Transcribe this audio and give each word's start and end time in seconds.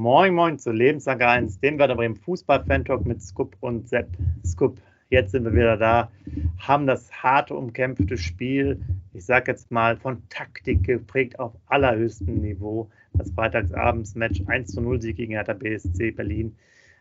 Moin 0.00 0.34
Moin 0.34 0.58
zu 0.58 0.72
Lebenslang 0.72 1.20
1, 1.20 1.60
dem 1.60 1.78
Werder 1.78 1.94
Bremen 1.94 2.16
Fußball-Fan-Talk 2.16 3.04
mit 3.04 3.20
Scoop 3.20 3.54
und 3.60 3.86
Sepp. 3.86 4.08
Scoop, 4.46 4.80
jetzt 5.10 5.32
sind 5.32 5.44
wir 5.44 5.52
wieder 5.52 5.76
da, 5.76 6.10
haben 6.56 6.86
das 6.86 7.12
harte, 7.12 7.54
umkämpfte 7.54 8.16
Spiel, 8.16 8.80
ich 9.12 9.26
sage 9.26 9.50
jetzt 9.50 9.70
mal 9.70 9.98
von 9.98 10.26
Taktik 10.30 10.84
geprägt 10.84 11.38
auf 11.38 11.52
allerhöchstem 11.66 12.40
Niveau. 12.40 12.88
Das 13.12 13.30
Freitagsabends-Match 13.32 14.44
1 14.46 14.72
zu 14.72 14.80
0 14.80 15.02
Sieg 15.02 15.16
gegen 15.16 15.32
Hertha 15.32 15.52
BSC 15.52 16.12
Berlin 16.12 16.56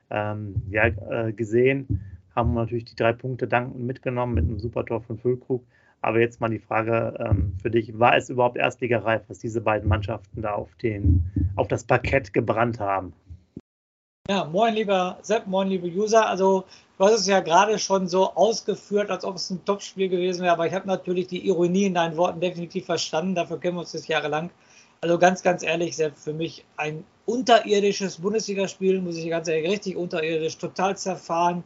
ähm, 0.10 0.56
ja, 0.70 0.88
äh, 0.88 1.32
gesehen, 1.32 2.02
haben 2.36 2.54
natürlich 2.54 2.84
die 2.84 2.98
drei 2.98 3.14
Punkte 3.14 3.48
danken 3.48 3.86
mitgenommen 3.86 4.34
mit 4.34 4.44
einem 4.44 4.60
Supertor 4.60 5.00
von 5.00 5.18
Füllkrug. 5.18 5.64
Aber 6.02 6.20
jetzt 6.20 6.40
mal 6.40 6.50
die 6.50 6.60
Frage 6.60 7.14
ähm, 7.20 7.54
für 7.62 7.70
dich: 7.70 7.98
War 8.00 8.16
es 8.16 8.30
überhaupt 8.30 8.58
erstligareif, 8.58 9.24
was 9.28 9.40
diese 9.40 9.62
beiden 9.62 9.90
Mannschaften 9.90 10.42
da 10.42 10.54
auf, 10.54 10.74
den, 10.76 11.26
auf 11.56 11.68
das 11.68 11.84
Parkett 11.84 12.34
gebrannt 12.34 12.80
haben? 12.80 13.14
Ja, 14.30 14.46
moin 14.46 14.76
lieber 14.76 15.18
Sepp, 15.24 15.48
moin 15.48 15.70
liebe 15.70 15.88
User. 15.88 16.28
Also 16.28 16.64
du 16.98 17.04
hast 17.04 17.22
es 17.22 17.28
ja 17.28 17.40
gerade 17.40 17.80
schon 17.80 18.08
so 18.08 18.32
ausgeführt, 18.36 19.10
als 19.10 19.26
ob 19.26 19.36
es 19.36 19.50
ein 19.50 19.66
Topspiel 19.66 20.08
gewesen 20.08 20.44
wäre, 20.44 20.54
aber 20.54 20.68
ich 20.68 20.74
habe 20.74 20.88
natürlich 20.88 21.28
die 21.28 21.48
Ironie 21.48 21.86
in 21.86 21.96
deinen 21.96 22.16
Worten 22.16 22.40
definitiv 22.40 22.86
verstanden. 22.86 23.36
Dafür 23.36 23.60
kennen 23.60 23.78
wir 23.78 23.82
uns 23.82 23.92
das 23.92 24.08
jahrelang. 24.08 24.52
Also 25.02 25.18
ganz, 25.18 25.42
ganz 25.42 25.64
ehrlich, 25.64 25.96
Sepp, 25.96 26.16
für 26.18 26.34
mich 26.34 26.64
ein 26.78 27.04
unterirdisches 27.26 28.18
Bundesligaspiel, 28.18 29.02
muss 29.02 29.18
ich 29.18 29.30
ganz 29.30 29.48
ehrlich, 29.48 29.70
richtig 29.70 29.96
unterirdisch, 29.96 30.58
total 30.58 30.96
zerfahren 30.96 31.64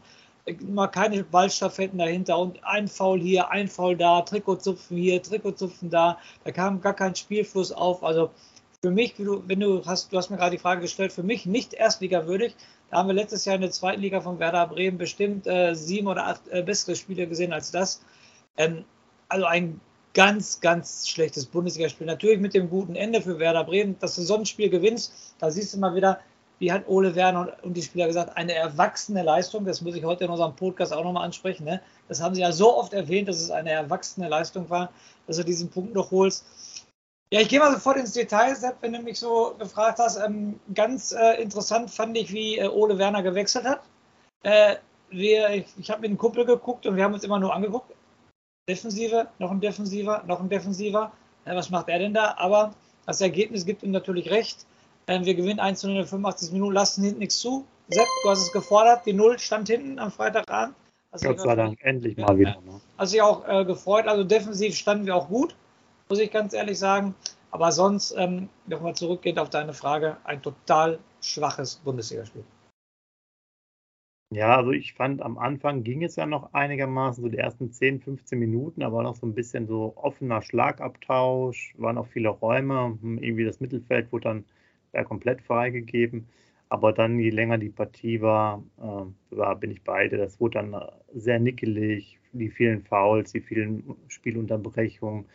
mal 0.61 0.88
keine 0.88 1.23
Ballstaffetten 1.23 1.99
dahinter 1.99 2.38
und 2.38 2.63
ein 2.63 2.88
Foul 2.88 3.19
hier, 3.19 3.49
ein 3.49 3.67
Foul 3.67 3.95
da, 3.95 4.22
Trikotzupfen 4.22 4.97
hier, 4.97 5.22
Trikotzupfen 5.22 5.89
da. 5.89 6.17
Da 6.44 6.52
kam 6.52 6.81
gar 6.81 6.94
kein 6.94 7.16
Spielfluss 7.16 7.72
auf. 7.72 8.03
Also 8.03 8.30
für 8.81 8.91
mich, 8.91 9.16
wenn 9.17 9.59
du 9.61 9.86
hast, 9.86 10.11
du 10.11 10.17
hast 10.17 10.30
mir 10.30 10.38
gerade 10.38 10.52
die 10.52 10.61
Frage 10.61 10.81
gestellt, 10.81 11.14
für 11.14 11.23
mich 11.23 11.45
nicht 11.45 11.73
erstligawürdig. 11.73 12.55
Da 12.91 12.97
haben 12.97 13.08
wir 13.08 13.14
letztes 13.14 13.45
Jahr 13.45 13.55
in 13.55 13.61
der 13.61 13.71
zweiten 13.71 14.02
Liga 14.02 14.19
von 14.19 14.39
Werder 14.39 14.67
Bremen 14.67 14.97
bestimmt 14.97 15.47
äh, 15.47 15.73
sieben 15.73 16.08
oder 16.08 16.27
acht 16.27 16.47
äh, 16.49 16.61
bessere 16.61 16.95
Spiele 16.95 17.25
gesehen 17.27 17.53
als 17.53 17.71
das. 17.71 18.02
Ähm, 18.58 18.83
also 19.30 19.45
ein 19.45 19.80
ganz, 20.14 20.59
ganz 20.59 21.08
schlechtes 21.08 21.45
Bundesligaspiel. 21.45 22.05
Natürlich 22.05 22.39
mit 22.39 22.53
dem 22.53 22.69
guten 22.69 22.95
Ende 22.95 23.21
für 23.21 23.39
Werder 23.39 23.64
Bremen. 23.64 23.97
Dass 23.99 24.16
du 24.16 24.21
so 24.21 24.38
gewinnst, 24.38 25.14
da 25.39 25.49
siehst 25.49 25.73
du 25.73 25.80
mal 25.80 25.95
wieder, 25.95 26.19
wie 26.64 26.72
hat 26.72 26.88
Ole 26.88 27.14
Werner 27.14 27.58
und 27.64 27.75
die 27.75 27.81
Spieler 27.81 28.08
gesagt, 28.08 28.38
eine 28.38 28.53
erwachsene 28.53 29.22
Leistung. 29.22 29.66
Das 29.66 29.81
muss 29.81 29.95
ich 29.95 30.06
heute 30.06 30.23
in 30.23 30.30
unserem 30.30 30.56
Podcast 30.56 30.94
auch 30.94 31.03
nochmal 31.03 31.25
ansprechen. 31.25 31.66
Ne? 31.66 31.81
Das 32.08 32.22
haben 32.22 32.33
sie 32.33 32.39
ja 32.39 32.53
so 32.53 32.78
oft 32.78 32.94
erwähnt, 32.94 33.28
dass 33.28 33.42
es 33.42 33.52
eine 33.52 33.72
erwachsene 33.72 34.30
Leistung 34.30 34.70
war, 34.70 34.89
dass 35.28 35.36
du 35.36 35.44
diesen 35.44 35.70
Punkt 35.70 35.94
noch 35.94 36.11
holst. 36.11 36.45
Ja, 37.33 37.42
ich 37.42 37.50
gehe 37.50 37.59
mal 37.59 37.73
sofort 37.73 37.97
ins 37.97 38.14
Detail, 38.14 38.55
Sepp, 38.55 38.78
wenn 38.80 38.94
du 38.94 39.02
mich 39.02 39.20
so 39.20 39.55
gefragt 39.59 40.00
hast. 40.00 40.16
Ähm, 40.16 40.58
ganz 40.73 41.11
äh, 41.11 41.42
interessant 41.42 41.92
fand 41.92 42.17
ich, 42.17 42.31
wie 42.31 42.59
äh, 42.59 42.67
Ole 42.70 42.98
Werner 42.98 43.23
gewechselt 43.23 43.66
hat. 43.66 43.81
Äh, 44.44 44.77
wir, 45.09 45.50
ich, 45.50 45.66
ich 45.77 45.89
habe 45.89 46.00
mit 46.00 46.11
einem 46.11 46.17
Kumpel 46.17 46.45
geguckt 46.45 46.86
und 46.86 46.95
wir 46.95 47.03
haben 47.03 47.14
uns 47.14 47.25
immer 47.25 47.39
nur 47.39 47.53
angeguckt. 47.53 47.94
Defensive, 48.70 49.27
noch 49.38 49.52
ein 49.52 49.59
Defensiver, 49.59 50.23
noch 50.27 50.39
ein 50.39 50.48
Defensiver. 50.48 51.11
was 51.44 51.70
macht 51.70 51.89
er 51.89 52.00
denn 52.00 52.14
da? 52.14 52.36
Aber 52.38 52.73
das 53.05 53.20
Ergebnis 53.20 53.66
gibt 53.66 53.83
ihm 53.83 53.92
natürlich 53.92 54.31
recht. 54.31 54.66
Ähm, 55.07 55.25
wir 55.25 55.35
gewinnen 55.35 55.59
1 55.59 55.79
zu 55.79 55.87
0 55.87 55.97
in 55.97 56.05
85 56.05 56.51
Minuten, 56.51 56.73
lassen 56.73 57.03
hinten 57.03 57.19
nichts 57.19 57.39
zu. 57.39 57.65
Sepp, 57.89 58.07
du 58.23 58.29
hast 58.29 58.41
es 58.41 58.51
gefordert. 58.51 59.05
Die 59.05 59.13
Null 59.13 59.37
stand 59.39 59.67
hinten 59.67 59.99
am 59.99 60.11
Freitagabend. 60.11 60.75
Also 61.11 61.27
Gott 61.27 61.41
sei 61.41 61.55
Dank, 61.55 61.79
endlich 61.81 62.17
mal 62.17 62.37
wieder. 62.37 62.59
Ne? 62.65 62.81
Hat 62.97 63.08
sich 63.09 63.21
auch 63.21 63.47
äh, 63.47 63.65
gefreut. 63.65 64.08
Also 64.08 64.23
defensiv 64.23 64.75
standen 64.75 65.05
wir 65.05 65.15
auch 65.15 65.27
gut, 65.27 65.55
muss 66.09 66.19
ich 66.19 66.31
ganz 66.31 66.53
ehrlich 66.53 66.80
sagen. 66.80 67.13
Aber 67.52 67.71
sonst, 67.71 68.15
ähm, 68.17 68.49
nochmal 68.65 68.95
zurückgehend 68.95 69.37
auf 69.37 69.49
deine 69.49 69.73
Frage, 69.73 70.17
ein 70.23 70.42
total 70.42 70.97
schwaches 71.21 71.75
Bundesligaspiel. 71.75 72.43
Ja, 74.31 74.58
also 74.58 74.71
ich 74.71 74.93
fand 74.93 75.21
am 75.21 75.37
Anfang 75.37 75.83
ging 75.83 76.03
es 76.03 76.15
ja 76.15 76.25
noch 76.25 76.53
einigermaßen, 76.53 77.23
so 77.23 77.30
die 77.30 77.37
ersten 77.37 77.71
10, 77.71 78.02
15 78.02 78.39
Minuten, 78.39 78.81
aber 78.81 79.03
noch 79.03 79.15
so 79.15 79.27
ein 79.27 79.36
bisschen 79.36 79.67
so 79.67 79.93
offener 79.95 80.42
Schlagabtausch, 80.42 81.75
waren 81.77 81.99
auch 81.99 82.08
viele 82.08 82.30
Räume, 82.30 82.97
hm, 82.99 83.19
irgendwie 83.19 83.45
das 83.45 83.59
Mittelfeld 83.59 84.11
wurde 84.11 84.23
dann 84.23 84.45
ja, 84.93 85.04
komplett 85.04 85.42
freigegeben. 85.42 86.27
Aber 86.70 86.92
dann, 86.92 87.20
je 87.20 87.30
länger 87.30 87.58
die 87.59 87.70
Partie 87.70 88.21
war, 88.21 88.64
äh, 88.80 89.36
war, 89.37 89.55
bin 89.55 89.71
ich 89.71 89.83
beide. 89.83 90.17
Das 90.17 90.39
wurde 90.39 90.59
dann 90.59 90.73
äh, 90.73 90.87
sehr 91.14 91.39
nickelig, 91.39 92.20
die 92.31 92.49
vielen 92.49 92.81
Fouls, 92.83 93.31
die 93.31 93.42
vielen 93.42 93.95
Spielunterbrechungen. 94.08 95.26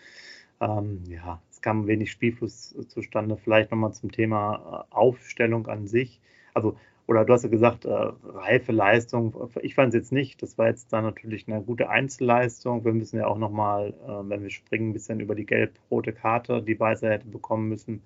Ähm, 0.61 1.05
ja, 1.09 1.41
es 1.51 1.61
kam 1.63 1.87
wenig 1.87 2.11
Spielfluss 2.11 2.75
zustande. 2.89 3.37
Vielleicht 3.37 3.71
nochmal 3.71 3.93
zum 3.93 4.11
Thema 4.11 4.87
äh, 4.91 4.95
Aufstellung 4.95 5.69
an 5.69 5.87
sich. 5.87 6.21
Also, 6.55 6.77
oder 7.07 7.25
du 7.25 7.33
hast 7.33 7.45
ja 7.45 7.49
gesagt, 7.49 7.85
äh, 7.85 7.91
reife 8.25 8.73
Leistung. 8.73 9.51
Ich 9.63 9.75
fand 9.75 9.95
es 9.95 9.95
jetzt 9.95 10.13
nicht. 10.13 10.43
Das 10.43 10.59
war 10.59 10.67
jetzt 10.67 10.93
dann 10.93 11.05
natürlich 11.05 11.47
eine 11.49 11.63
gute 11.63 11.89
Einzelleistung. 11.89 12.85
Wir 12.85 12.93
müssen 12.93 13.17
ja 13.17 13.27
auch 13.27 13.39
nochmal, 13.39 13.95
äh, 14.07 14.29
wenn 14.29 14.43
wir 14.43 14.51
springen, 14.51 14.91
ein 14.91 14.93
bisschen 14.93 15.21
über 15.21 15.35
die 15.35 15.47
gelb-rote 15.47 16.13
Karte, 16.13 16.63
die 16.63 16.79
Weißer 16.79 17.11
hätte 17.11 17.29
bekommen 17.29 17.69
müssen, 17.69 18.03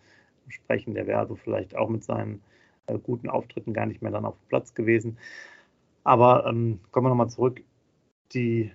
sprechen. 0.48 0.94
Der 0.94 1.06
wäre 1.06 1.18
also 1.18 1.36
vielleicht 1.36 1.76
auch 1.76 1.88
mit 1.88 2.04
seinen 2.04 2.42
äh, 2.86 2.98
guten 2.98 3.28
Auftritten 3.28 3.72
gar 3.72 3.86
nicht 3.86 4.02
mehr 4.02 4.12
dann 4.12 4.24
auf 4.24 4.36
dem 4.36 4.48
Platz 4.48 4.74
gewesen. 4.74 5.18
Aber 6.04 6.46
ähm, 6.46 6.80
kommen 6.90 7.06
wir 7.06 7.10
nochmal 7.10 7.30
zurück. 7.30 7.62
Die, 8.32 8.72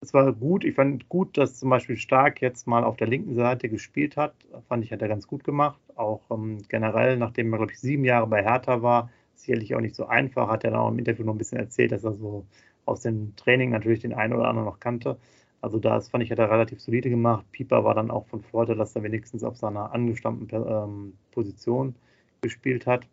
es 0.00 0.14
war 0.14 0.32
gut. 0.32 0.64
Ich 0.64 0.74
fand 0.74 1.08
gut, 1.08 1.36
dass 1.36 1.58
zum 1.58 1.70
Beispiel 1.70 1.96
Stark 1.96 2.40
jetzt 2.40 2.66
mal 2.66 2.84
auf 2.84 2.96
der 2.96 3.08
linken 3.08 3.34
Seite 3.34 3.68
gespielt 3.68 4.16
hat. 4.16 4.34
Fand 4.68 4.84
ich, 4.84 4.92
hat 4.92 5.02
er 5.02 5.08
ganz 5.08 5.26
gut 5.26 5.44
gemacht. 5.44 5.80
Auch 5.96 6.22
ähm, 6.30 6.58
generell, 6.68 7.16
nachdem 7.16 7.52
er, 7.52 7.58
glaube 7.58 7.72
ich, 7.72 7.80
sieben 7.80 8.04
Jahre 8.04 8.26
bei 8.26 8.42
Hertha 8.42 8.82
war, 8.82 9.10
sicherlich 9.34 9.74
auch 9.74 9.80
nicht 9.80 9.96
so 9.96 10.06
einfach. 10.06 10.48
Hat 10.48 10.64
er 10.64 10.70
dann 10.72 10.80
auch 10.80 10.90
im 10.90 10.98
Interview 10.98 11.24
noch 11.24 11.34
ein 11.34 11.38
bisschen 11.38 11.58
erzählt, 11.58 11.92
dass 11.92 12.04
er 12.04 12.14
so 12.14 12.46
aus 12.84 13.00
dem 13.00 13.34
Training 13.36 13.70
natürlich 13.70 14.00
den 14.00 14.14
einen 14.14 14.32
oder 14.34 14.48
anderen 14.48 14.66
noch 14.66 14.80
kannte. 14.80 15.18
Also 15.60 15.78
das 15.78 16.08
fand 16.08 16.22
ich, 16.22 16.30
hat 16.30 16.38
er 16.38 16.50
relativ 16.50 16.80
solide 16.80 17.10
gemacht. 17.10 17.44
Pieper 17.52 17.84
war 17.84 17.94
dann 17.94 18.10
auch 18.10 18.26
von 18.26 18.42
Vorteil, 18.42 18.76
dass 18.76 18.94
er 18.94 19.02
wenigstens 19.02 19.42
auf 19.42 19.56
seiner 19.56 19.92
angestammten 19.92 20.48
ähm, 20.52 21.14
Position 21.32 21.94
gespielt 22.40 22.86
hat. 22.86 23.06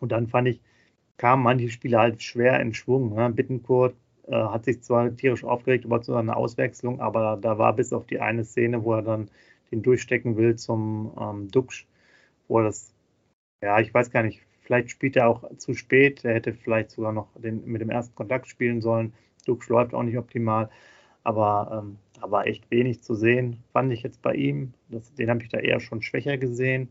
Und 0.00 0.12
dann 0.12 0.28
fand 0.28 0.48
ich, 0.48 0.60
kamen 1.16 1.42
manche 1.42 1.68
Spiele 1.70 1.98
halt 1.98 2.22
schwer 2.22 2.60
in 2.60 2.74
Schwung. 2.74 3.14
Ne? 3.14 3.30
Bittenkurt 3.30 3.94
äh, 4.26 4.34
hat 4.34 4.64
sich 4.64 4.82
zwar 4.82 5.14
tierisch 5.16 5.44
aufgeregt 5.44 5.84
über 5.84 6.02
so 6.02 6.14
eine 6.14 6.36
Auswechslung, 6.36 7.00
aber 7.00 7.38
da 7.40 7.58
war 7.58 7.74
bis 7.74 7.92
auf 7.92 8.06
die 8.06 8.20
eine 8.20 8.44
Szene, 8.44 8.84
wo 8.84 8.94
er 8.94 9.02
dann 9.02 9.30
den 9.70 9.82
durchstecken 9.82 10.36
will 10.36 10.56
zum 10.56 11.12
ähm, 11.20 11.48
Duxch, 11.50 11.86
wo 12.48 12.58
er 12.58 12.64
das, 12.64 12.92
ja, 13.62 13.80
ich 13.80 13.92
weiß 13.92 14.10
gar 14.10 14.22
nicht, 14.22 14.42
vielleicht 14.62 14.90
spielt 14.90 15.16
er 15.16 15.28
auch 15.28 15.44
zu 15.56 15.74
spät. 15.74 16.24
Er 16.24 16.34
hätte 16.34 16.54
vielleicht 16.54 16.90
sogar 16.90 17.12
noch 17.12 17.28
den, 17.36 17.64
mit 17.66 17.80
dem 17.80 17.90
ersten 17.90 18.14
Kontakt 18.14 18.48
spielen 18.48 18.80
sollen. 18.80 19.12
Duxch 19.46 19.68
läuft 19.68 19.94
auch 19.94 20.02
nicht 20.02 20.18
optimal. 20.18 20.70
Aber 21.22 21.82
ähm, 21.82 21.98
da 22.20 22.30
war 22.30 22.46
echt 22.46 22.70
wenig 22.70 23.02
zu 23.02 23.14
sehen, 23.14 23.62
fand 23.72 23.92
ich 23.92 24.02
jetzt 24.02 24.22
bei 24.22 24.34
ihm. 24.34 24.72
Das, 24.88 25.14
den 25.14 25.30
habe 25.30 25.42
ich 25.42 25.48
da 25.48 25.58
eher 25.58 25.80
schon 25.80 26.02
schwächer 26.02 26.38
gesehen. 26.38 26.88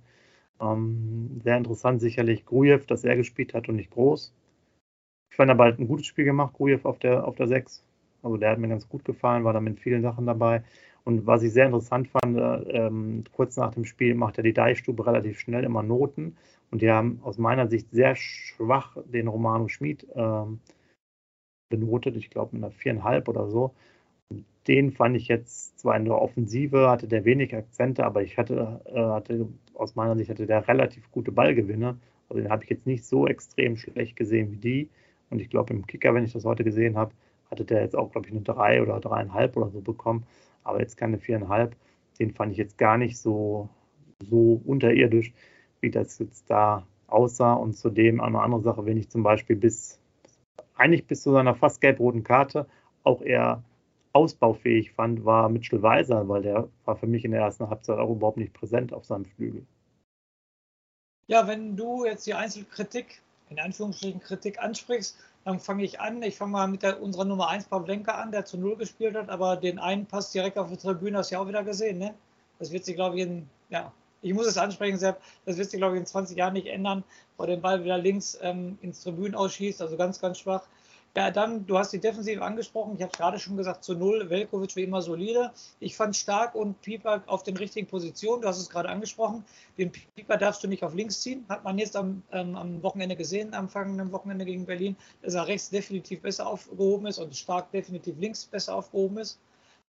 Ähm, 0.62 1.42
sehr 1.44 1.58
interessant 1.58 2.02
sicherlich 2.02 2.46
Grujew, 2.46 2.82
dass 2.88 3.04
er 3.04 3.16
gespielt 3.16 3.54
hat 3.54 3.70
und 3.70 3.76
nicht 3.76 3.92
groß. 3.92 4.34
Ich 5.32 5.38
fand 5.38 5.52
aber 5.52 5.66
halt 5.66 5.80
ein 5.80 5.88
gutes 5.88 6.06
Spiel 6.06 6.26
gemacht, 6.26 6.54
Grujew 6.54 6.82
auf 6.84 7.00
der, 7.00 7.26
auf 7.26 7.36
der 7.36 7.48
6. 7.48 7.84
Also 8.22 8.38
der 8.38 8.52
hat 8.52 8.60
mir 8.60 8.68
ganz 8.68 8.88
gut 8.90 9.06
gefallen, 9.06 9.44
war 9.44 9.54
da 9.54 9.62
mit 9.62 9.80
vielen 9.80 10.02
Sachen 10.02 10.26
dabei. 10.26 10.64
Und 11.06 11.26
was 11.26 11.44
ich 11.44 11.54
sehr 11.54 11.66
interessant 11.66 12.10
fand, 12.10 12.38
ähm, 12.70 13.24
kurz 13.32 13.56
nach 13.56 13.74
dem 13.74 13.86
Spiel 13.86 14.16
macht 14.16 14.38
er 14.38 14.44
die 14.44 14.54
Deichstube 14.54 15.06
relativ 15.06 15.40
schnell 15.40 15.64
immer 15.64 15.82
Noten. 15.82 16.36
Und 16.72 16.82
die 16.82 16.92
haben 16.92 17.20
aus 17.24 17.38
meiner 17.38 17.68
Sicht 17.68 17.90
sehr 17.92 18.16
schwach 18.16 18.98
den 19.06 19.28
Romano 19.28 19.70
Schmid 19.70 20.06
ähm, 20.14 20.60
benotet. 21.70 22.18
Ich 22.18 22.30
glaube 22.30 22.56
mit 22.56 22.64
einer 22.64 22.72
viereinhalb 22.72 23.28
oder 23.28 23.48
so 23.48 23.74
den 24.70 24.92
fand 24.92 25.18
ich 25.18 25.28
jetzt 25.28 25.80
zwar 25.80 25.98
in 25.98 26.06
der 26.06 26.22
Offensive, 26.22 26.92
hatte 26.92 27.08
der 27.08 27.26
wenig 27.26 27.56
Akzente, 27.56 28.06
aber 28.06 28.22
ich 28.22 28.38
hatte, 28.38 28.82
äh, 28.86 29.00
hatte 29.00 29.48
aus 29.74 29.96
meiner 29.96 30.16
Sicht 30.16 30.30
hatte 30.30 30.46
der 30.46 30.68
relativ 30.68 31.10
gute 31.10 31.32
Ballgewinne. 31.32 31.98
Also 32.30 32.44
den 32.44 32.52
habe 32.52 32.64
ich 32.64 32.70
jetzt 32.70 32.86
nicht 32.86 33.04
so 33.04 33.26
extrem 33.26 33.78
schlecht 33.78 34.16
gesehen 34.16 34.52
wie 34.52 34.58
die. 34.58 34.90
Und 35.32 35.42
ich 35.42 35.50
glaube, 35.50 35.74
im 35.74 35.88
Kicker, 35.88 36.14
wenn 36.14 36.24
ich 36.24 36.34
das 36.34 36.46
heute 36.46 36.64
gesehen 36.64 36.98
habe, 36.98 37.14
hatte 37.50 37.66
der 37.66 37.82
jetzt 37.82 37.96
auch, 37.96 38.12
glaube 38.12 38.28
ich, 38.28 38.32
eine 38.32 38.44
3 38.44 38.84
oder 38.84 38.98
3,5 38.98 39.58
oder 39.58 39.72
so 39.72 39.82
bekommen. 39.82 40.28
Aber 40.64 40.82
jetzt 40.82 40.98
keine 40.98 41.18
4,5. 41.18 41.72
Den 42.20 42.32
fand 42.36 42.52
ich 42.52 42.60
jetzt 42.60 42.78
gar 42.78 43.00
nicht 43.00 43.18
so, 43.18 43.70
so 44.22 44.62
unterirdisch, 44.66 45.34
wie 45.82 45.90
das 45.90 46.20
jetzt 46.20 46.48
da 46.48 46.86
aussah. 47.08 47.54
Und 47.54 47.76
zudem 47.76 48.22
eine 48.22 48.40
andere 48.40 48.62
Sache, 48.62 48.86
wenn 48.86 48.98
ich 48.98 49.10
zum 49.10 49.24
Beispiel 49.24 49.56
bis, 49.56 50.00
eigentlich 50.76 51.08
bis 51.08 51.24
zu 51.24 51.32
seiner 51.32 51.56
fast 51.56 51.82
gelb-roten 51.82 52.22
Karte 52.22 52.68
auch 53.04 53.24
eher 53.24 53.64
ausbaufähig 54.14 54.92
fand, 54.92 55.26
war 55.26 55.50
Mitchell 55.50 55.82
Weiser, 55.82 56.28
weil 56.28 56.42
der 56.42 56.68
war 56.86 56.96
für 56.96 57.08
mich 57.08 57.26
in 57.26 57.32
der 57.32 57.42
ersten 57.42 57.70
Halbzeit 57.70 58.00
auch 58.00 58.10
überhaupt 58.10 58.38
nicht 58.38 58.54
präsent 58.54 58.94
auf 58.94 59.06
seinem 59.06 59.26
Flügel. 59.26 59.66
Ja, 61.28 61.48
wenn 61.48 61.78
du 61.78 62.06
jetzt 62.06 62.26
die 62.26 62.34
Einzelkritik, 62.34 63.22
in 63.50 63.60
Anführungsstrichen 63.60 64.20
Kritik 64.20 64.60
ansprichst, 64.60 65.18
dann 65.46 65.60
fange 65.60 65.84
ich 65.84 66.00
an. 66.00 66.22
Ich 66.24 66.38
fange 66.38 66.52
mal 66.52 66.68
mit 66.68 66.84
der, 66.84 67.02
unserer 67.02 67.26
Nummer 67.26 67.50
1 67.50 67.66
Pavlenka 67.66 68.14
an, 68.14 68.32
der 68.32 68.46
zu 68.46 68.58
Null 68.58 68.76
gespielt 68.76 69.16
hat, 69.16 69.30
aber 69.30 69.56
den 69.56 69.80
einen 69.80 70.06
Pass 70.06 70.32
direkt 70.32 70.58
auf 70.58 70.70
die 70.70 70.78
Tribüne 70.78 71.20
hast 71.20 71.32
du 71.32 71.36
ja 71.36 71.42
auch 71.42 71.48
wieder 71.48 71.64
gesehen, 71.64 72.00
ne? 72.00 72.14
Das 72.58 72.72
wird 72.72 72.84
sich, 72.84 72.96
glaube 72.96 73.18
ich, 73.18 73.24
in, 73.24 73.48
ja, 73.70 73.92
ich 74.22 74.34
muss 74.34 74.48
es 74.48 74.58
ansprechen, 74.58 74.98
Sepp, 74.98 75.22
das 75.46 75.58
wird 75.58 75.70
sich, 75.70 75.80
glaube 75.80 75.96
ich, 75.96 76.02
in 76.02 76.06
20 76.06 76.38
Jahren 76.38 76.54
nicht 76.54 76.68
ändern, 76.68 77.04
wo 77.38 77.46
der 77.46 77.58
Ball 77.58 77.84
wieder 77.84 77.98
links 77.98 78.38
ähm, 78.42 78.78
ins 78.82 79.02
Tribünen 79.02 79.36
ausschießt, 79.36 79.82
also 79.82 79.96
ganz, 79.96 80.20
ganz 80.20 80.40
schwach. 80.40 80.68
Ja, 81.18 81.32
dann, 81.32 81.66
du 81.66 81.78
hast 81.78 81.92
die 81.92 82.00
Defensive 82.00 82.42
angesprochen. 82.42 82.96
Ich 82.96 83.02
habe 83.02 83.12
gerade 83.12 83.40
schon 83.40 83.58
gesagt, 83.58 83.84
zu 83.84 83.96
null. 83.96 84.30
Velkovic 84.30 84.76
wie 84.76 84.84
immer 84.84 85.02
solide. 85.02 85.52
Ich 85.80 85.96
fand 85.96 86.16
Stark 86.16 86.54
und 86.56 86.80
Pieper 86.82 87.24
auf 87.26 87.44
den 87.44 87.58
richtigen 87.58 87.88
Positionen. 87.88 88.44
Du 88.44 88.48
hast 88.48 88.60
es 88.60 88.70
gerade 88.70 88.90
angesprochen. 88.90 89.44
Den 89.78 89.92
Pieper 89.92 90.38
darfst 90.38 90.64
du 90.64 90.68
nicht 90.68 90.84
auf 90.84 90.94
links 90.94 91.22
ziehen. 91.22 91.46
Hat 91.50 91.64
man 91.64 91.78
jetzt 91.80 91.96
am, 91.96 92.22
ähm, 92.32 92.56
am 92.56 92.84
Wochenende 92.84 93.16
gesehen, 93.16 93.54
am 93.54 93.68
vergangenen 93.68 94.12
Wochenende 94.12 94.46
gegen 94.46 94.66
Berlin, 94.66 94.96
dass 95.22 95.34
er 95.34 95.48
rechts 95.48 95.70
definitiv 95.70 96.22
besser 96.22 96.48
aufgehoben 96.48 97.08
ist 97.08 97.18
und 97.18 97.36
Stark 97.36 97.72
definitiv 97.72 98.18
links 98.20 98.46
besser 98.46 98.76
aufgehoben 98.76 99.18
ist. 99.18 99.40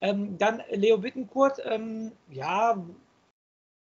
Ähm, 0.00 0.38
dann 0.38 0.62
Leo 0.70 0.98
Bittencourt, 0.98 1.60
ähm, 1.64 2.12
ja, 2.30 2.80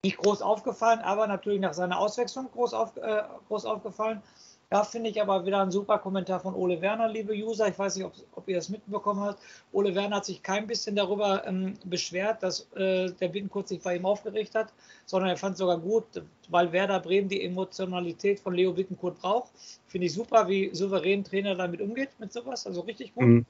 nicht 0.05 0.19
groß 0.19 0.41
aufgefallen, 0.41 1.01
aber 1.01 1.27
natürlich 1.27 1.61
nach 1.61 1.75
seiner 1.75 1.99
Auswechslung 1.99 2.49
groß, 2.53 2.75
auf, 2.75 2.97
äh, 2.97 3.25
groß 3.49 3.67
aufgefallen. 3.67 4.23
Da 4.69 4.83
finde 4.83 5.11
ich 5.11 5.23
aber 5.23 5.47
wieder 5.47 5.63
ein 5.63 5.71
super 5.71 5.99
Kommentar 5.99 6.41
von 6.41 6.55
Ole 6.55 6.81
Werner, 6.81 7.09
liebe 7.09 7.33
User. 7.33 7.69
Ich 7.69 7.79
weiß 7.79 7.97
nicht, 7.97 8.05
ob, 8.05 8.15
ob 8.33 8.49
ihr 8.49 8.57
das 8.57 8.69
mitbekommen 8.69 9.21
habt. 9.21 9.41
Ole 9.73 9.95
Werner 9.95 10.17
hat 10.17 10.25
sich 10.25 10.43
kein 10.43 10.67
bisschen 10.67 10.97
darüber 10.97 11.47
ähm, 11.47 11.75
beschwert, 11.85 12.43
dass 12.43 12.67
äh, 12.75 13.13
der 13.13 13.29
Bittenkurt 13.29 13.69
sich 13.69 13.81
bei 13.81 13.95
ihm 13.95 14.05
aufgeregt 14.05 14.57
hat, 14.57 14.73
sondern 15.05 15.31
er 15.31 15.37
fand 15.37 15.53
es 15.53 15.59
sogar 15.61 15.79
gut, 15.79 16.05
weil 16.49 16.73
Werder 16.73 16.99
Bremen 16.99 17.29
die 17.29 17.45
Emotionalität 17.45 18.41
von 18.41 18.55
Leo 18.55 18.73
Bittenkurt 18.73 19.21
braucht. 19.21 19.53
Finde 19.87 20.09
ich 20.09 20.15
super, 20.15 20.49
wie 20.49 20.75
souverän 20.75 21.23
Trainer 21.23 21.55
damit 21.55 21.81
umgeht 21.81 22.11
mit 22.19 22.33
sowas. 22.33 22.67
Also 22.67 22.81
richtig 22.81 23.15
gut. 23.15 23.25
Mhm. 23.25 23.47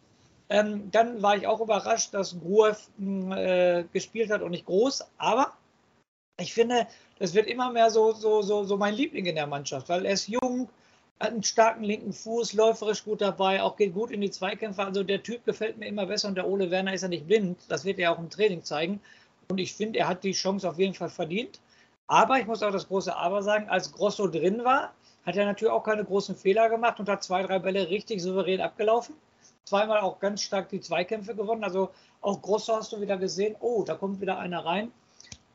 Ähm, 0.51 0.91
dann 0.91 1.23
war 1.23 1.37
ich 1.37 1.47
auch 1.47 1.61
überrascht, 1.61 2.13
dass 2.13 2.39
Gruev 2.39 2.89
äh, 3.01 3.85
gespielt 3.93 4.31
hat 4.31 4.43
und 4.43 4.51
nicht 4.51 4.67
groß, 4.67 5.05
aber 5.17 5.53
ich 6.39 6.53
finde, 6.53 6.87
das 7.19 7.35
wird 7.35 7.47
immer 7.49 7.73
mehr 7.73 7.91
so, 7.91 8.13
so, 8.13 8.43
so, 8.43 8.63
so 8.65 8.77
mein 8.77 8.95
Liebling 8.95 9.27
in 9.27 9.35
der 9.35 9.47
Mannschaft, 9.47 9.89
weil 9.89 10.05
er 10.05 10.13
ist 10.13 10.29
jung, 10.29 10.69
hat 11.19 11.31
einen 11.31 11.43
starken 11.43 11.83
linken 11.83 12.13
Fuß, 12.13 12.53
läuferisch 12.53 13.05
gut 13.05 13.23
dabei, 13.23 13.63
auch 13.63 13.77
geht 13.77 13.95
gut 13.95 14.11
in 14.11 14.21
die 14.21 14.31
Zweikämpfe. 14.31 14.85
Also 14.85 15.03
der 15.03 15.23
Typ 15.23 15.45
gefällt 15.45 15.79
mir 15.79 15.87
immer 15.87 16.07
besser 16.07 16.29
und 16.29 16.35
der 16.35 16.47
Ole 16.47 16.71
Werner 16.71 16.93
ist 16.93 17.03
ja 17.03 17.09
nicht 17.09 17.27
blind. 17.27 17.59
Das 17.69 17.85
wird 17.85 17.99
er 17.99 18.13
auch 18.13 18.19
im 18.19 18.29
Training 18.29 18.63
zeigen. 18.63 19.01
Und 19.49 19.59
ich 19.59 19.75
finde, 19.75 20.01
er 20.01 20.09
hat 20.09 20.25
die 20.25 20.33
Chance 20.33 20.69
auf 20.69 20.79
jeden 20.79 20.95
Fall 20.95 21.09
verdient. 21.09 21.61
Aber 22.07 22.39
ich 22.39 22.47
muss 22.47 22.63
auch 22.63 22.71
das 22.71 22.87
große 22.89 23.17
Aber 23.17 23.43
sagen, 23.43 23.69
als 23.69 23.93
Grosso 23.93 24.27
drin 24.27 24.63
war, 24.65 24.93
hat 25.25 25.37
er 25.37 25.47
natürlich 25.47 25.73
auch 25.73 25.83
keine 25.83 26.05
großen 26.05 26.37
Fehler 26.37 26.69
gemacht 26.69 27.01
und 27.01 27.09
hat 27.09 27.25
zwei, 27.25 27.43
drei 27.43 27.59
Bälle 27.59 27.89
richtig 27.89 28.23
souverän 28.23 28.61
abgelaufen. 28.61 29.15
Zweimal 29.65 30.01
auch 30.01 30.21
ganz 30.21 30.43
stark 30.43 30.69
die 30.69 30.81
Zweikämpfe 30.81 31.35
gewonnen. 31.35 31.65
Also 31.65 31.91
auch 32.21 32.43
Grosso 32.43 32.77
hast 32.77 32.93
du 32.93 33.01
wieder 33.01 33.17
gesehen, 33.17 33.57
oh, 33.61 33.83
da 33.83 33.95
kommt 33.95 34.21
wieder 34.21 34.39
einer 34.39 34.65
rein. 34.65 34.93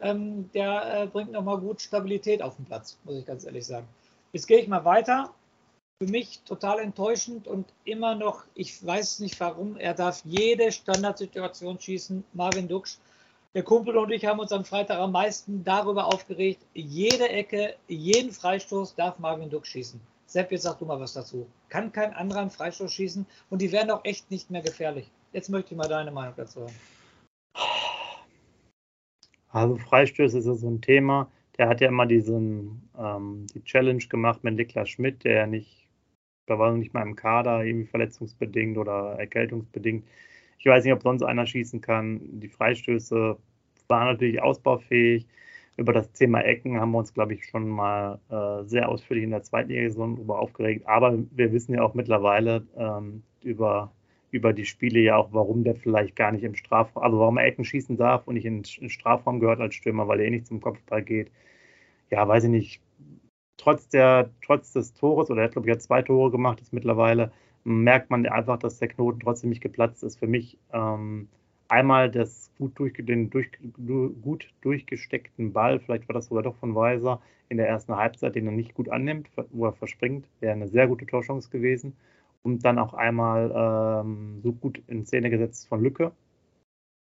Ähm, 0.02 0.50
der 0.54 1.04
äh, 1.04 1.07
bringt 1.07 1.31
nochmal 1.31 1.60
gut 1.60 1.80
Stabilität 1.80 2.42
auf 2.42 2.56
den 2.56 2.66
Platz, 2.66 2.98
muss 3.04 3.16
ich 3.16 3.25
ganz 3.25 3.46
ehrlich 3.46 3.66
sagen. 3.66 3.88
Jetzt 4.34 4.48
gehe 4.48 4.57
ich 4.57 4.68
mal 4.68 4.84
weiter 4.84 5.31
für 6.01 6.07
mich 6.07 6.42
total 6.45 6.80
enttäuschend 6.80 7.48
und 7.48 7.71
immer 7.83 8.15
noch, 8.15 8.45
ich 8.56 8.83
weiß 8.83 9.19
nicht 9.19 9.39
warum, 9.39 9.77
er 9.77 9.94
darf 9.94 10.24
jede 10.25 10.71
Standardsituation 10.71 11.80
schießen. 11.80 12.24
Marvin 12.33 12.68
Duksch, 12.68 12.98
der 13.53 13.62
Kumpel 13.62 13.95
und 13.95 14.09
ich 14.09 14.25
haben 14.25 14.39
uns 14.39 14.51
am 14.51 14.65
Freitag 14.65 14.98
am 14.98 15.12
meisten 15.12 15.63
darüber 15.63 16.07
aufgeregt. 16.07 16.65
Jede 16.74 17.30
Ecke, 17.30 17.75
jeden 17.88 18.31
Freistoß 18.31 18.95
darf 18.95 19.19
Marvin 19.19 19.51
Duksch 19.51 19.69
schießen. 19.69 20.01
Sepp, 20.25 20.51
jetzt 20.51 20.63
sag 20.63 20.80
du 20.80 20.86
mal 20.86 21.00
was 21.00 21.13
dazu. 21.13 21.45
Kann 21.69 21.92
kein 21.92 22.13
anderer 22.13 22.39
einen 22.39 22.50
Freistoß 22.50 22.92
schießen 22.92 23.27
und 23.51 23.62
die 23.62 23.71
werden 23.71 23.92
auch 23.92 24.04
echt 24.04 24.31
nicht 24.31 24.50
mehr 24.50 24.63
gefährlich. 24.63 25.12
Jetzt 25.33 25.50
möchte 25.50 25.75
ich 25.75 25.77
mal 25.77 25.88
deine 25.88 26.09
Meinung 26.09 26.33
dazu 26.36 26.62
hören. 26.62 26.75
Also 29.50 29.77
Freistöße 29.77 30.39
ist 30.39 30.45
ja 30.45 30.56
so 30.56 30.68
ein 30.68 30.81
Thema. 30.81 31.30
Der 31.59 31.69
hat 31.69 31.80
ja 31.80 31.89
immer 31.89 32.07
diesen, 32.07 32.89
ähm, 32.97 33.45
die 33.54 33.63
Challenge 33.63 34.04
gemacht 34.04 34.44
mit 34.44 34.56
Niklas 34.56 34.89
Schmidt, 34.89 35.24
der 35.25 35.33
ja 35.33 35.45
nicht 35.45 35.81
da 36.46 36.60
war 36.60 36.72
er 36.72 36.78
nicht 36.78 36.94
mal 36.94 37.04
im 37.04 37.16
Kader, 37.16 37.64
irgendwie 37.64 37.88
verletzungsbedingt 37.88 38.78
oder 38.78 39.16
erkältungsbedingt. 39.20 40.06
Ich 40.60 40.66
weiß 40.66 40.84
nicht, 40.84 40.94
ob 40.94 41.02
sonst 41.02 41.24
einer 41.24 41.46
schießen 41.46 41.82
kann. 41.82 42.22
Die 42.40 42.50
Freistöße 42.50 43.38
waren 43.88 44.08
natürlich 44.08 44.42
ausbaufähig. 44.42 45.28
Über 45.78 45.94
das 45.94 46.12
Thema 46.12 46.42
Ecken 46.42 46.80
haben 46.80 46.92
wir 46.92 47.00
uns, 47.00 47.14
glaube 47.14 47.34
ich, 47.34 47.46
schon 47.46 47.68
mal 47.68 48.20
äh, 48.30 48.68
sehr 48.68 48.90
ausführlich 48.90 49.24
in 49.24 49.32
der 49.32 49.44
zweiten 49.44 49.70
Saison 49.70 50.16
darüber 50.16 50.40
aufgeregt. 50.40 50.86
Aber 50.88 51.18
wir 51.32 51.52
wissen 51.54 51.74
ja 51.74 51.82
auch 51.82 51.94
mittlerweile 51.94 52.64
ähm, 52.78 53.24
über, 53.42 53.92
über 54.32 54.54
die 54.54 54.66
Spiele 54.66 55.00
ja 55.00 55.16
auch, 55.18 55.30
warum 55.32 55.64
der 55.64 55.76
vielleicht 55.76 56.16
gar 56.16 56.32
nicht 56.32 56.44
im 56.44 56.56
Strafraum, 56.56 57.04
also 57.04 57.20
warum 57.20 57.38
er 57.38 57.46
Ecken 57.46 57.66
schießen 57.66 57.98
darf 57.98 58.28
und 58.28 58.36
nicht 58.36 58.46
in 58.46 58.64
den 58.64 58.90
Strafraum 58.90 59.40
gehört 59.40 59.62
als 59.62 59.76
Stürmer, 59.76 60.08
weil 60.08 60.20
er 60.20 60.28
eh 60.28 60.32
nicht 60.32 60.48
zum 60.48 60.62
Kopfball 60.62 61.04
geht. 61.04 61.32
Ja, 62.12 62.28
weiß 62.28 62.44
ich 62.46 62.50
nicht 62.50 62.82
trotz, 63.62 63.88
der, 63.90 64.30
trotz 64.44 64.74
des 64.74 64.94
Tores, 64.94 65.30
oder 65.30 65.42
er 65.42 65.46
hat, 65.46 65.54
glaube 65.54 65.69
ich, 65.69 65.80
zwei 65.80 66.02
Tore 66.02 66.31
gemacht, 66.31 66.62
ist 66.62 66.74
mittlerweile, 66.74 67.31
merkt 67.63 68.10
man 68.10 68.25
einfach, 68.25 68.58
dass 68.58 68.80
der 68.80 68.88
Knoten 68.88 69.19
trotzdem 69.19 69.50
nicht 69.50 69.62
geplatzt 69.62 70.04
ist. 70.04 70.18
Für 70.18 70.28
mich 70.28 70.58
ähm, 70.74 71.30
einmal 71.68 72.10
das 72.10 72.52
gut 72.58 72.78
durch, 72.80 72.94
den 72.98 73.30
durch, 73.30 73.50
gut 74.22 74.50
durchgesteckten 74.62 75.54
Ball, 75.54 75.80
vielleicht 75.80 76.08
war 76.10 76.13
das 76.13 76.28
sogar 76.28 76.44
doch 76.44 76.56
von 76.56 76.75
Weiser 76.75 77.22
in 77.50 77.58
der 77.58 77.68
ersten 77.68 77.96
Halbzeit, 77.96 78.36
den 78.36 78.48
er 78.48 78.52
nicht 78.52 78.74
gut 78.74 78.90
annimmt, 78.90 79.30
wo 79.52 79.66
er 79.66 79.74
verspringt, 79.74 80.25
wäre 80.40 80.54
eine 80.54 80.68
sehr 80.68 80.88
gute 80.88 81.06
Torchance 81.06 81.50
gewesen. 81.50 81.96
Und 82.44 82.66
dann 82.66 82.80
auch 82.80 82.96
einmal 82.96 84.04
ähm, 84.04 84.40
so 84.42 84.52
gut 84.52 84.81
in 84.88 85.06
Szene 85.06 85.30
gesetzt 85.30 85.68
von 85.68 85.84
Lücke, 85.84 86.12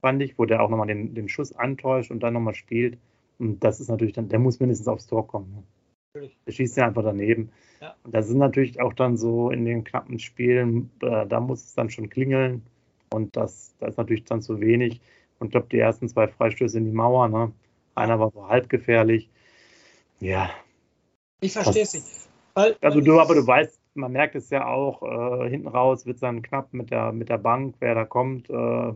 fand 0.01 0.21
ich, 0.23 0.37
wo 0.37 0.47
der 0.47 0.61
auch 0.63 0.69
nochmal 0.69 0.89
den, 0.89 1.15
den 1.15 1.29
Schuss 1.29 1.53
antäuscht 1.53 2.11
und 2.11 2.21
dann 2.25 2.35
nochmal 2.35 2.57
spielt. 2.57 2.99
Und 3.39 3.63
das 3.63 3.79
ist 3.79 3.89
natürlich 3.89 4.15
dann, 4.15 4.29
der 4.29 4.41
muss 4.41 4.59
mindestens 4.59 4.89
aufs 4.89 5.07
Tor 5.07 5.29
kommen. 5.29 5.53
Ne? 5.53 5.63
Der 6.47 6.53
schießt 6.53 6.77
ja 6.77 6.87
einfach 6.87 7.03
daneben. 7.03 7.51
Ja. 7.81 7.95
Und 8.05 8.15
das 8.15 8.29
sind 8.29 8.39
natürlich 8.39 8.81
auch 8.81 8.93
dann 8.93 9.17
so 9.17 9.51
in 9.51 9.65
den 9.65 9.85
knappen 9.85 10.19
Spielen, 10.19 10.91
äh, 11.03 11.27
da 11.27 11.41
muss 11.41 11.65
es 11.65 11.75
dann 11.75 11.91
schon 11.91 12.09
klingeln. 12.09 12.63
Und 13.11 13.37
das, 13.37 13.75
das 13.79 13.91
ist 13.91 13.97
natürlich 13.97 14.25
dann 14.25 14.43
zu 14.43 14.61
wenig. 14.61 15.01
Und 15.39 15.49
ich 15.49 15.51
glaube, 15.53 15.69
die 15.71 15.79
ersten 15.79 16.09
zwei 16.09 16.29
Freistöße 16.29 16.79
in 16.79 16.85
die 16.85 16.93
Mauer, 16.93 17.29
ne? 17.29 17.53
Einer 17.95 18.21
war 18.21 18.31
so 18.31 18.49
halb 18.49 18.69
gefährlich. 18.69 19.29
Ja. 20.21 20.51
Ich 21.41 21.53
verstehe 21.53 21.83
es 21.83 21.95
nicht. 21.95 22.07
Weil, 22.55 22.77
also 22.81 23.01
du, 23.01 23.21
aber 23.21 23.35
du 23.35 23.47
weißt, 23.47 23.81
man 23.95 24.13
merkt 24.13 24.35
es 24.35 24.51
ja 24.51 24.67
auch, 24.67 25.03
äh, 25.03 25.49
hinten 25.49 25.69
raus 25.69 26.07
wird 26.07 26.17
es 26.17 26.21
dann 26.21 26.43
knapp 26.43 26.73
mit 26.73 26.91
der, 26.91 27.13
mit 27.13 27.29
der 27.29 27.39
Bank, 27.39 27.77
wer 27.81 27.95
da 27.95 28.05
kommt. 28.05 28.51
Äh, 28.51 28.95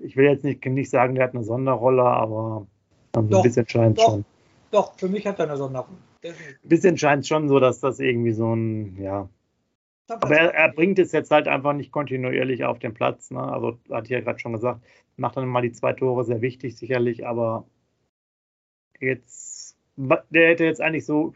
ich 0.00 0.16
will 0.16 0.26
jetzt 0.26 0.44
nicht, 0.44 0.64
nicht 0.64 0.90
sagen, 0.90 1.14
der 1.14 1.24
hat 1.24 1.34
eine 1.34 1.44
Sonderrolle, 1.44 2.04
aber 2.04 2.66
also 3.12 3.28
doch, 3.28 3.38
ein 3.38 3.42
bisschen 3.42 3.68
scheint 3.68 3.98
doch, 3.98 4.04
schon. 4.04 4.24
Doch, 4.70 4.98
für 4.98 5.08
mich 5.08 5.26
hat 5.26 5.38
er 5.38 5.46
eine 5.46 5.56
Sonderung. 5.56 5.96
Ein 6.24 6.34
bisschen 6.62 6.96
scheint 6.96 7.22
es 7.22 7.28
schon 7.28 7.48
so, 7.48 7.60
dass 7.60 7.80
das 7.80 8.00
irgendwie 8.00 8.32
so 8.32 8.54
ein, 8.54 8.96
ja. 9.00 9.28
Aber 10.08 10.36
er, 10.36 10.54
er, 10.54 10.72
bringt 10.72 10.98
es 10.98 11.12
jetzt 11.12 11.30
halt 11.30 11.48
einfach 11.48 11.72
nicht 11.72 11.90
kontinuierlich 11.90 12.64
auf 12.64 12.78
den 12.78 12.92
Platz. 12.92 13.30
Ne? 13.30 13.40
Also, 13.40 13.78
hatte 13.90 14.04
ich 14.04 14.10
ja 14.10 14.20
gerade 14.20 14.38
schon 14.38 14.52
gesagt, 14.52 14.80
macht 15.16 15.36
dann 15.36 15.48
mal 15.48 15.62
die 15.62 15.72
zwei 15.72 15.92
Tore 15.92 16.24
sehr 16.24 16.42
wichtig, 16.42 16.76
sicherlich, 16.76 17.26
aber 17.26 17.66
jetzt, 19.00 19.76
der 19.96 20.48
hätte 20.48 20.64
jetzt 20.64 20.80
eigentlich 20.80 21.06
so 21.06 21.34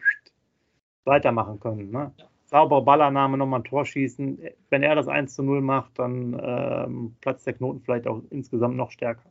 weitermachen 1.04 1.60
können. 1.60 1.90
Ne? 1.90 2.12
Ja. 2.16 2.24
Saubere 2.46 2.82
Ballannahme, 2.82 3.36
nochmal 3.36 3.60
ein 3.60 3.64
Tor 3.64 3.84
schießen. 3.84 4.38
Wenn 4.70 4.82
er 4.82 4.94
das 4.94 5.08
1 5.08 5.34
zu 5.34 5.42
0 5.42 5.60
macht, 5.60 5.98
dann 5.98 6.38
ähm, 6.40 7.16
platzt 7.20 7.46
der 7.46 7.54
Knoten 7.54 7.80
vielleicht 7.80 8.06
auch 8.06 8.22
insgesamt 8.30 8.76
noch 8.76 8.92
stärker. 8.92 9.28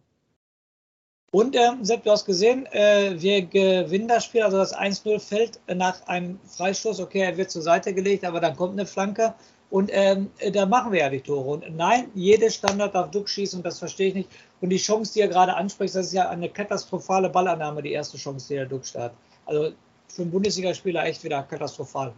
Und 1.36 1.54
ähm, 1.58 1.84
Sepp, 1.84 2.06
du 2.06 2.12
hast 2.12 2.26
gesehen, 2.26 2.66
äh, 2.68 3.22
wir 3.22 3.42
gewinnen 3.42 4.08
das 4.08 4.24
Spiel, 4.24 4.42
also 4.42 4.56
das 4.56 4.74
1-0 4.74 5.20
fällt 5.20 5.60
nach 5.68 6.08
einem 6.08 6.40
Freistoß. 6.48 7.02
Okay, 7.02 7.24
er 7.24 7.36
wird 7.36 7.52
zur 7.52 7.62
Seite 7.62 7.94
gelegt, 7.94 8.24
aber 8.24 8.40
dann 8.40 8.56
kommt 8.56 8.72
eine 8.72 8.86
Flanke 8.86 9.34
und 9.70 9.90
ähm, 9.92 10.32
da 10.54 10.66
machen 10.66 10.94
wir 10.94 11.00
ja 11.02 11.10
die 11.10 11.20
Tore. 11.20 11.50
Und 11.50 11.76
nein, 11.76 12.06
jede 12.16 12.50
Standard 12.50 12.96
darf 12.96 13.12
Duck 13.12 13.28
schießen 13.28 13.60
und 13.60 13.66
das 13.66 13.80
verstehe 13.80 14.08
ich 14.08 14.14
nicht. 14.14 14.30
Und 14.62 14.70
die 14.70 14.78
Chance, 14.78 15.12
die 15.14 15.20
er 15.20 15.28
gerade 15.28 15.54
anspricht, 15.54 15.94
das 15.94 16.06
ist 16.06 16.14
ja 16.14 16.30
eine 16.30 16.48
katastrophale 16.48 17.30
Ballannahme, 17.30 17.82
die 17.82 17.92
erste 17.92 18.18
Chance, 18.18 18.48
die 18.48 18.54
der 18.54 18.68
Duck 18.68 18.84
hat. 18.96 19.12
Also 19.46 19.74
für 20.08 20.22
einen 20.22 20.32
Bundesligaspieler 20.32 21.04
echt 21.04 21.22
wieder 21.26 21.44
katastrophal. 21.44 22.14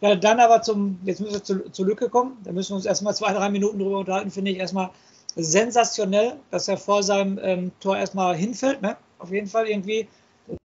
Ja, 0.00 0.16
dann 0.16 0.40
aber 0.40 0.60
zum, 0.62 0.98
jetzt 1.04 1.20
müssen 1.20 1.34
wir 1.34 1.44
zu, 1.44 1.70
zur 1.70 1.86
Lücke 1.86 2.08
kommen. 2.08 2.36
Da 2.42 2.50
müssen 2.50 2.72
wir 2.72 2.76
uns 2.78 2.86
erstmal 2.86 3.14
zwei, 3.14 3.32
drei 3.32 3.48
Minuten 3.48 3.78
drüber 3.78 4.00
unterhalten, 4.00 4.32
finde 4.32 4.50
ich. 4.50 4.58
Erstmal 4.58 4.90
sensationell, 5.36 6.34
dass 6.50 6.68
er 6.68 6.76
vor 6.76 7.02
seinem 7.02 7.38
ähm, 7.42 7.72
Tor 7.80 7.96
erstmal 7.96 8.34
hinfällt. 8.34 8.82
Ne? 8.82 8.96
Auf 9.18 9.30
jeden 9.30 9.46
Fall 9.46 9.68
irgendwie. 9.68 10.08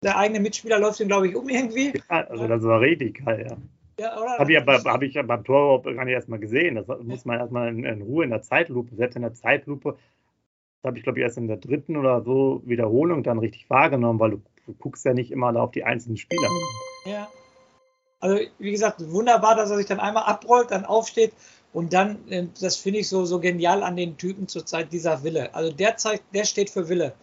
Der 0.03 0.17
eigene 0.17 0.39
Mitspieler 0.39 0.79
läuft 0.79 0.99
ihn, 0.99 1.07
glaube 1.07 1.27
ich, 1.27 1.35
um 1.35 1.49
irgendwie. 1.49 1.93
Ja, 2.09 2.27
also 2.27 2.47
das 2.47 2.63
war 2.63 2.79
richtig 2.81 3.25
geil, 3.25 3.47
ja. 3.49 3.57
Ja, 3.99 4.15
Habe 4.37 4.51
ich, 4.51 4.57
ja, 4.57 4.65
hab 4.65 5.01
ich 5.03 5.13
ja 5.13 5.21
beim 5.21 5.43
Tor 5.43 5.81
gar 5.83 6.05
nicht 6.05 6.13
erstmal 6.13 6.39
gesehen. 6.39 6.75
Das 6.75 6.87
muss 7.03 7.25
man 7.25 7.39
erstmal 7.39 7.67
in, 7.69 7.83
in, 7.83 8.01
Ruhe 8.01 8.23
in 8.23 8.29
der 8.29 8.41
Zeitlupe, 8.41 8.95
selbst 8.95 9.15
in 9.15 9.21
der 9.21 9.33
Zeitlupe, 9.33 9.97
das 10.81 10.89
habe 10.89 10.97
ich 10.97 11.03
glaube 11.03 11.19
ich 11.19 11.23
erst 11.23 11.37
in 11.37 11.47
der 11.47 11.57
dritten 11.57 11.95
oder 11.95 12.23
so 12.23 12.63
Wiederholung 12.65 13.21
dann 13.21 13.37
richtig 13.37 13.69
wahrgenommen, 13.69 14.19
weil 14.19 14.31
du, 14.31 14.41
du 14.65 14.73
guckst 14.73 15.05
ja 15.05 15.13
nicht 15.13 15.31
immer 15.31 15.53
da 15.53 15.61
auf 15.61 15.71
die 15.71 15.83
einzelnen 15.83 16.17
Spieler. 16.17 16.47
Ja. 17.05 17.27
Also 18.19 18.39
wie 18.57 18.71
gesagt, 18.71 18.99
wunderbar, 19.11 19.55
dass 19.55 19.69
er 19.69 19.77
sich 19.77 19.85
dann 19.85 19.99
einmal 19.99 20.23
abrollt, 20.23 20.71
dann 20.71 20.85
aufsteht 20.85 21.33
und 21.73 21.93
dann, 21.93 22.19
ähm, 22.29 22.51
das 22.59 22.75
finde 22.75 22.99
ich 22.99 23.09
so, 23.09 23.25
so 23.25 23.39
genial 23.39 23.83
an 23.83 23.95
den 23.95 24.17
Typen 24.17 24.47
zurzeit, 24.47 24.91
dieser 24.91 25.23
Wille. 25.23 25.53
Also 25.55 25.71
der 25.71 25.97
zeigt, 25.97 26.23
der 26.33 26.43
steht 26.45 26.69
für 26.69 26.89
Wille. 26.89 27.13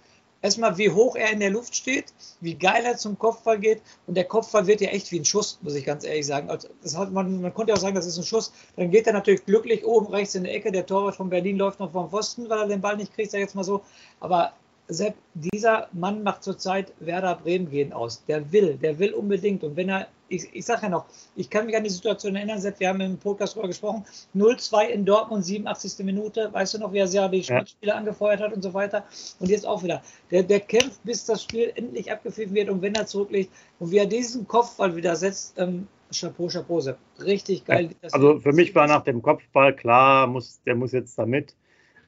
Erstmal, 0.40 0.78
wie 0.78 0.90
hoch 0.90 1.16
er 1.16 1.32
in 1.32 1.40
der 1.40 1.50
Luft 1.50 1.74
steht, 1.74 2.14
wie 2.40 2.54
geil 2.54 2.84
er 2.84 2.96
zum 2.96 3.18
Kopfball 3.18 3.58
geht. 3.58 3.82
Und 4.06 4.14
der 4.14 4.24
Kopfball 4.24 4.68
wird 4.68 4.80
ja 4.80 4.90
echt 4.90 5.10
wie 5.10 5.18
ein 5.18 5.24
Schuss, 5.24 5.58
muss 5.62 5.74
ich 5.74 5.84
ganz 5.84 6.04
ehrlich 6.04 6.26
sagen. 6.26 6.48
Also 6.48 6.68
hat 6.96 7.12
man, 7.12 7.42
man 7.42 7.52
konnte 7.52 7.72
auch 7.72 7.78
sagen, 7.78 7.96
das 7.96 8.06
ist 8.06 8.18
ein 8.18 8.24
Schuss. 8.24 8.52
Dann 8.76 8.92
geht 8.92 9.08
er 9.08 9.14
natürlich 9.14 9.44
glücklich 9.44 9.84
oben 9.84 10.06
rechts 10.06 10.36
in 10.36 10.44
der 10.44 10.54
Ecke. 10.54 10.70
Der 10.70 10.86
Torwart 10.86 11.16
von 11.16 11.28
Berlin 11.28 11.58
läuft 11.58 11.80
noch 11.80 11.90
vom 11.90 12.08
Pfosten, 12.08 12.48
weil 12.48 12.60
er 12.60 12.68
den 12.68 12.80
Ball 12.80 12.96
nicht 12.96 13.12
kriegt, 13.12 13.32
sag 13.32 13.38
ich 13.38 13.46
jetzt 13.46 13.56
mal 13.56 13.64
so. 13.64 13.82
Aber 14.20 14.52
Sepp, 14.88 15.14
dieser 15.34 15.88
Mann 15.92 16.22
macht 16.22 16.42
zurzeit 16.42 16.94
Werder 16.98 17.34
Bremen 17.36 17.70
gehen 17.70 17.92
aus. 17.92 18.24
Der 18.24 18.50
will, 18.52 18.76
der 18.76 18.98
will 18.98 19.12
unbedingt. 19.12 19.62
Und 19.62 19.76
wenn 19.76 19.90
er, 19.90 20.08
ich, 20.28 20.48
ich 20.54 20.64
sage 20.64 20.82
ja 20.82 20.88
noch, 20.88 21.04
ich 21.36 21.50
kann 21.50 21.66
mich 21.66 21.76
an 21.76 21.84
die 21.84 21.90
Situation 21.90 22.34
erinnern, 22.36 22.58
Sepp, 22.58 22.80
wir 22.80 22.88
haben 22.88 23.00
im 23.02 23.18
Podcast 23.18 23.54
darüber 23.54 23.68
gesprochen, 23.68 24.04
0-2 24.34 24.86
in 24.86 25.04
Dortmund, 25.04 25.44
87. 25.44 26.04
Minute, 26.06 26.50
weißt 26.52 26.74
du 26.74 26.78
noch, 26.78 26.92
wie 26.92 26.98
er 26.98 27.06
sehr 27.06 27.28
die 27.28 27.40
ja. 27.40 27.66
Spieler 27.66 27.96
angefeuert 27.96 28.40
hat 28.40 28.54
und 28.54 28.62
so 28.62 28.72
weiter. 28.72 29.04
Und 29.40 29.50
jetzt 29.50 29.66
auch 29.66 29.82
wieder. 29.82 30.02
Der, 30.30 30.42
der 30.42 30.60
kämpft, 30.60 31.04
bis 31.04 31.26
das 31.26 31.42
Spiel 31.42 31.70
endlich 31.74 32.10
abgepfiffen 32.10 32.54
wird 32.54 32.70
und 32.70 32.80
wenn 32.80 32.94
er 32.94 33.06
zurückliegt 33.06 33.52
und 33.78 33.90
wie 33.90 33.98
er 33.98 34.06
diesen 34.06 34.48
Kopfball 34.48 34.96
wieder 34.96 35.16
setzt, 35.16 35.58
ähm, 35.58 35.86
Chapeau, 36.10 36.48
Chapeau, 36.48 36.80
Sepp. 36.80 36.96
Richtig 37.22 37.66
geil. 37.66 37.90
Ja, 38.02 38.08
also 38.12 38.40
für 38.40 38.52
mich 38.52 38.74
war 38.74 38.86
nach 38.86 39.04
dem 39.04 39.20
Kopfball 39.20 39.76
klar, 39.76 40.26
muss, 40.26 40.62
der 40.64 40.74
muss 40.74 40.92
jetzt 40.92 41.18
damit 41.18 41.54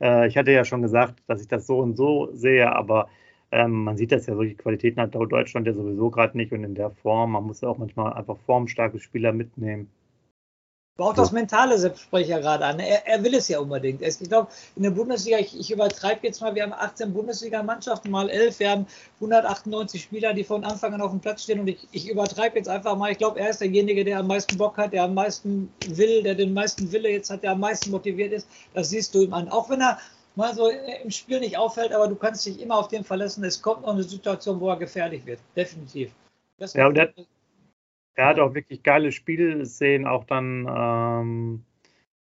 äh, 0.00 0.26
ich 0.28 0.37
hatte 0.37 0.52
ja 0.52 0.64
schon 0.64 0.83
gesagt, 0.83 1.23
dass 1.26 1.40
ich 1.40 1.49
das 1.49 1.66
so 1.66 1.78
und 1.78 1.97
so 1.97 2.30
sehe, 2.33 2.73
aber 2.73 3.09
ähm, 3.52 3.85
man 3.85 3.97
sieht 3.97 4.12
das 4.12 4.26
ja, 4.26 4.35
solche 4.35 4.54
Qualitäten 4.54 5.00
hat 5.00 5.14
Deutschland 5.14 5.66
ja 5.66 5.73
sowieso 5.75 6.11
gerade 6.11 6.37
nicht 6.37 6.52
und 6.52 6.64
in 6.64 6.75
der 6.75 6.90
Form. 6.90 7.33
Man 7.33 7.45
muss 7.45 7.61
ja 7.62 7.69
auch 7.69 7.78
manchmal 7.78 8.12
einfach 8.12 8.38
formstarke 8.47 8.99
Spieler 9.00 9.33
mitnehmen. 9.33 9.90
Auch 11.00 11.14
das 11.14 11.33
Mentale 11.33 11.78
Sepp 11.78 11.99
spreche 11.99 12.30
ja 12.30 12.38
gerade 12.38 12.64
an. 12.64 12.78
Er, 12.78 13.07
er, 13.07 13.23
will 13.25 13.35
es 13.35 13.49
ja 13.49 13.59
unbedingt. 13.59 14.02
Ich 14.02 14.19
glaube, 14.19 14.49
in 14.76 14.83
der 14.83 14.90
Bundesliga, 14.90 15.38
ich, 15.38 15.59
ich 15.59 15.71
übertreibe 15.71 16.26
jetzt 16.26 16.40
mal, 16.40 16.54
wir 16.54 16.62
haben 16.62 16.73
18 16.73 17.12
Bundesliga-Mannschaften 17.12 18.11
mal 18.11 18.28
11, 18.28 18.59
wir 18.59 18.71
haben 18.71 18.87
198 19.16 20.02
Spieler, 20.02 20.35
die 20.35 20.45
von 20.45 20.64
Anfang 20.64 20.95
an 20.95 21.00
auf 21.00 21.11
dem 21.11 21.21
Platz 21.21 21.45
stehen 21.45 21.61
und 21.61 21.69
ich, 21.69 21.88
ich 21.92 22.09
übertreibe 22.09 22.57
jetzt 22.57 22.69
einfach 22.69 22.97
mal. 22.97 23.12
Ich 23.12 23.19
glaube, 23.19 23.40
er 23.40 23.50
ist 23.50 23.61
derjenige, 23.61 24.04
der 24.04 24.19
am 24.19 24.26
meisten 24.26 24.59
Bock 24.59 24.76
hat, 24.76 24.92
der 24.92 25.04
am 25.04 25.14
meisten 25.14 25.73
will, 25.88 26.23
der 26.23 26.35
den 26.35 26.52
meisten 26.52 26.90
Wille 26.92 27.11
jetzt 27.11 27.30
hat, 27.30 27.42
der 27.42 27.52
am 27.52 27.61
meisten 27.61 27.90
motiviert 27.90 28.33
ist. 28.33 28.47
Das 28.75 28.90
siehst 28.90 29.14
du 29.14 29.23
ihm 29.23 29.33
an. 29.33 29.49
Auch 29.49 29.71
wenn 29.71 29.80
er 29.80 29.99
mal 30.37 30.54
so 30.54 30.69
im 30.69 31.11
Spiel 31.11 31.40
nicht 31.40 31.57
auffällt, 31.57 31.92
aber 31.92 32.09
du 32.09 32.14
kannst 32.14 32.47
dich 32.47 32.61
immer 32.61 32.78
auf 32.78 32.88
den 32.88 33.04
verlassen. 33.04 33.45
Es 33.45 33.61
kommt 33.61 33.83
noch 33.83 33.95
eine 33.95 34.02
Situation, 34.02 34.61
wo 34.61 34.69
er 34.69 34.76
gefährlich 34.76 35.25
wird. 35.26 35.40
Definitiv. 35.57 36.12
Das 36.59 36.75
ja, 36.75 36.87
und 36.87 36.95
der, 36.95 37.12
er 38.20 38.26
hat 38.26 38.38
auch 38.38 38.54
wirklich 38.54 38.82
geile 38.82 39.12
Spielszenen, 39.12 40.06
auch 40.06 40.24
dann 40.24 40.68
ähm, 40.68 41.64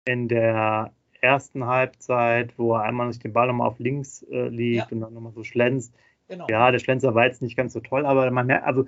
in 0.03 0.27
der 0.27 0.91
ersten 1.21 1.65
Halbzeit, 1.65 2.53
wo 2.57 2.73
er 2.73 2.81
einmal 2.81 3.11
sich 3.13 3.21
den 3.21 3.31
Ball 3.31 3.47
nochmal 3.47 3.69
auf 3.69 3.79
links 3.79 4.23
äh, 4.23 4.49
liegt 4.49 4.75
ja. 4.75 4.87
und 4.91 4.99
dann 4.99 5.13
nochmal 5.13 5.31
so 5.31 5.45
schlänzt. 5.45 5.95
Genau. 6.27 6.47
Ja, 6.49 6.69
der 6.69 6.79
Schlenzer 6.79 7.15
war 7.15 7.25
jetzt 7.25 7.41
nicht 7.41 7.55
ganz 7.55 7.71
so 7.71 7.79
toll, 7.79 8.05
aber 8.05 8.29
man 8.29 8.45
merkt, 8.45 8.65
also 8.65 8.85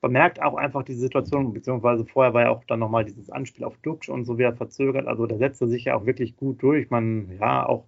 man 0.00 0.12
merkt 0.12 0.40
auch 0.40 0.54
einfach 0.54 0.82
die 0.82 0.94
Situation, 0.94 1.52
beziehungsweise 1.52 2.06
vorher 2.06 2.32
war 2.32 2.42
ja 2.42 2.48
auch 2.48 2.64
dann 2.64 2.80
nochmal 2.80 3.04
dieses 3.04 3.28
Anspiel 3.28 3.64
auf 3.64 3.76
Duxch 3.82 4.08
und 4.08 4.24
so 4.24 4.38
wieder 4.38 4.54
verzögert. 4.54 5.06
Also 5.06 5.26
der 5.26 5.38
setzte 5.38 5.68
sich 5.68 5.84
ja 5.84 5.94
auch 5.94 6.06
wirklich 6.06 6.36
gut 6.36 6.62
durch. 6.62 6.88
Man, 6.88 7.36
ja, 7.38 7.66
auch, 7.66 7.84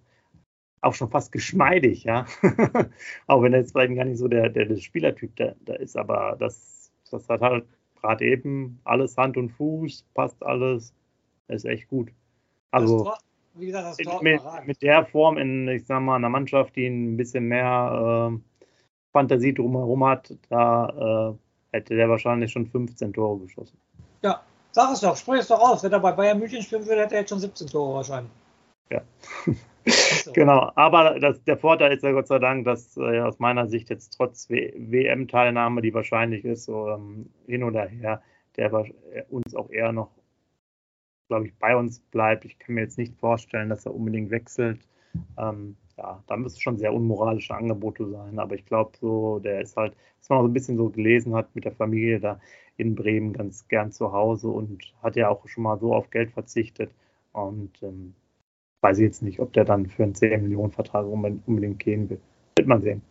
auch 0.81 0.93
schon 0.93 1.09
fast 1.09 1.31
geschmeidig, 1.31 2.03
ja. 2.03 2.27
auch 3.25 3.41
wenn 3.41 3.53
er 3.53 3.61
jetzt 3.61 3.71
vielleicht 3.71 3.95
gar 3.95 4.05
nicht 4.05 4.19
so 4.19 4.27
der, 4.27 4.49
der, 4.49 4.65
der 4.65 4.77
Spielertyp 4.77 5.35
da, 5.37 5.55
da 5.65 5.73
ist, 5.73 5.97
aber 5.97 6.35
das, 6.39 6.91
das 7.09 7.27
hat 7.29 7.41
halt 7.41 7.65
gerade 8.01 8.25
eben 8.25 8.79
alles 8.83 9.17
Hand 9.17 9.37
und 9.37 9.49
Fuß, 9.49 10.05
passt 10.13 10.41
alles, 10.43 10.93
ist 11.47 11.65
echt 11.65 11.87
gut. 11.89 12.09
Also 12.71 13.03
Tor, 13.03 13.17
gesagt, 13.55 14.21
mit, 14.21 14.41
mit, 14.65 14.81
der 14.81 15.05
Form 15.05 15.37
in, 15.37 15.67
ich 15.67 15.85
sag 15.85 16.01
mal, 16.01 16.15
einer 16.15 16.29
Mannschaft, 16.29 16.75
die 16.75 16.85
ein 16.85 17.17
bisschen 17.17 17.45
mehr 17.45 18.31
äh, 18.31 18.39
Fantasie 19.11 19.53
drumherum 19.53 20.05
hat, 20.05 20.33
da 20.49 21.33
äh, 21.71 21.77
hätte 21.77 21.95
der 21.95 22.09
wahrscheinlich 22.09 22.51
schon 22.51 22.67
15 22.67 23.13
Tore 23.13 23.39
geschossen. 23.39 23.77
Ja, 24.21 24.41
sag 24.71 24.91
es 24.93 25.01
doch, 25.01 25.17
sprich 25.17 25.41
es 25.41 25.47
doch 25.47 25.59
aus. 25.59 25.83
Wenn 25.83 25.91
er 25.91 25.99
bei 25.99 26.11
Bayern 26.11 26.39
München 26.39 26.61
spielen 26.61 26.85
würde, 26.85 27.01
hätte 27.01 27.15
er 27.15 27.21
jetzt 27.21 27.29
schon 27.29 27.39
17 27.39 27.67
Tore 27.67 27.95
wahrscheinlich. 27.95 28.31
Ja. 28.89 29.01
genau, 30.33 30.71
aber 30.75 31.19
das, 31.19 31.43
der 31.43 31.57
Vorteil 31.57 31.93
ist 31.93 32.03
ja 32.03 32.11
Gott 32.11 32.27
sei 32.27 32.39
Dank, 32.39 32.65
dass 32.65 32.97
äh, 32.97 33.19
aus 33.19 33.39
meiner 33.39 33.67
Sicht 33.67 33.89
jetzt 33.89 34.09
trotz 34.17 34.49
WM-Teilnahme, 34.49 35.81
die 35.81 35.93
wahrscheinlich 35.93 36.45
ist, 36.45 36.65
so, 36.65 36.89
ähm, 36.89 37.29
hin 37.47 37.63
oder 37.63 37.85
her, 37.85 38.21
der 38.55 38.71
äh, 38.73 39.23
uns 39.29 39.55
auch 39.55 39.69
eher 39.69 39.91
noch, 39.91 40.11
glaube 41.27 41.47
ich, 41.47 41.55
bei 41.57 41.75
uns 41.75 41.99
bleibt. 41.99 42.45
Ich 42.45 42.59
kann 42.59 42.75
mir 42.75 42.81
jetzt 42.81 42.97
nicht 42.97 43.17
vorstellen, 43.19 43.69
dass 43.69 43.85
er 43.85 43.95
unbedingt 43.95 44.31
wechselt. 44.31 44.79
Ähm, 45.37 45.77
ja, 45.97 46.23
da 46.27 46.37
müsste 46.37 46.61
schon 46.61 46.77
sehr 46.77 46.93
unmoralische 46.93 47.53
Angebote 47.53 48.09
sein, 48.09 48.39
aber 48.39 48.55
ich 48.55 48.65
glaube 48.65 48.91
so, 48.99 49.39
der 49.39 49.61
ist 49.61 49.75
halt, 49.75 49.95
was 50.19 50.29
man 50.29 50.39
auch 50.39 50.43
so 50.43 50.47
ein 50.47 50.53
bisschen 50.53 50.77
so 50.77 50.89
gelesen 50.89 51.35
hat 51.35 51.53
mit 51.55 51.65
der 51.65 51.73
Familie 51.73 52.19
da 52.19 52.39
in 52.77 52.95
Bremen 52.95 53.33
ganz 53.33 53.67
gern 53.67 53.91
zu 53.91 54.13
Hause 54.13 54.47
und 54.47 54.93
hat 55.03 55.17
ja 55.17 55.29
auch 55.29 55.45
schon 55.47 55.63
mal 55.63 55.77
so 55.77 55.93
auf 55.93 56.09
Geld 56.09 56.31
verzichtet 56.31 56.91
und 57.33 57.83
ähm, 57.83 58.15
weiß 58.81 58.97
ich 58.99 59.03
jetzt 59.03 59.21
nicht, 59.21 59.39
ob 59.39 59.53
der 59.53 59.65
dann 59.65 59.85
für 59.85 60.03
einen 60.03 60.15
10 60.15 60.43
Millionen 60.43 60.71
Vertrag 60.71 61.05
unbedingt 61.05 61.79
gehen 61.79 62.09
will. 62.09 62.19
Wird 62.57 62.67
man 62.67 62.81
sehen. 62.81 63.01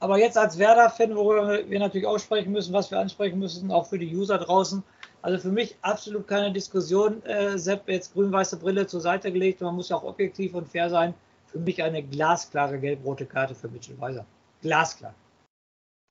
Aber 0.00 0.18
jetzt 0.18 0.38
als 0.38 0.58
Werder-Fan, 0.58 1.14
worüber 1.14 1.68
wir 1.68 1.78
natürlich 1.78 2.06
auch 2.06 2.18
sprechen 2.18 2.52
müssen, 2.52 2.72
was 2.72 2.90
wir 2.90 2.98
ansprechen 2.98 3.38
müssen, 3.38 3.70
auch 3.70 3.86
für 3.86 3.98
die 3.98 4.16
User 4.16 4.38
draußen. 4.38 4.82
Also 5.20 5.38
für 5.38 5.52
mich 5.52 5.76
absolut 5.82 6.26
keine 6.26 6.52
Diskussion. 6.52 7.22
Äh, 7.26 7.58
Sepp, 7.58 7.86
jetzt 7.86 8.14
grün-weiße 8.14 8.58
Brille 8.58 8.86
zur 8.86 9.02
Seite 9.02 9.30
gelegt. 9.30 9.60
Man 9.60 9.74
muss 9.74 9.90
ja 9.90 9.96
auch 9.96 10.04
objektiv 10.04 10.54
und 10.54 10.66
fair 10.66 10.88
sein. 10.88 11.12
Für 11.46 11.58
mich 11.58 11.82
eine 11.82 12.02
glasklare 12.02 12.78
gelb-rote 12.78 13.26
Karte 13.26 13.54
für 13.54 13.68
Mitchell 13.68 14.00
Weiser. 14.00 14.24
Glasklar. 14.62 15.14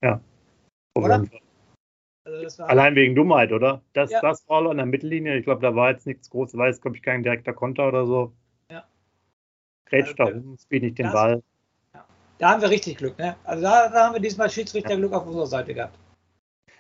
Ja. 0.04 0.22
Oder? 0.96 1.24
Also 2.26 2.64
Allein 2.64 2.94
wegen 2.94 3.16
Dummheit, 3.16 3.52
oder? 3.52 3.82
Das, 3.94 4.12
ja. 4.12 4.22
das 4.22 4.42
Foul 4.42 4.70
an 4.70 4.78
der 4.78 4.86
Mittellinie, 4.86 5.38
ich 5.38 5.46
glaube, 5.46 5.62
da 5.62 5.76
war 5.76 5.90
jetzt 5.90 6.06
nichts 6.06 6.30
Großes, 6.30 6.60
jetzt, 6.64 6.82
glaube 6.84 6.98
ich, 6.98 7.02
kein 7.02 7.24
direkter 7.24 7.54
Konter 7.54 7.88
oder 7.88 8.06
so 8.06 8.34
grätscht 9.90 10.20
da 10.20 10.26
rum, 10.26 10.58
spielt 10.62 10.84
nicht 10.84 10.98
den 10.98 11.12
Ball. 11.12 11.42
Da 12.38 12.52
haben 12.52 12.62
wir 12.62 12.70
richtig 12.70 12.98
Glück, 12.98 13.18
ne? 13.18 13.36
Also 13.44 13.64
da, 13.64 13.90
da 13.90 14.06
haben 14.06 14.14
wir 14.14 14.22
diesmal 14.22 14.50
Schiedsrichterglück 14.50 15.12
auf 15.12 15.28
unserer 15.28 15.48
Seite 15.48 15.74
gehabt. 15.74 15.98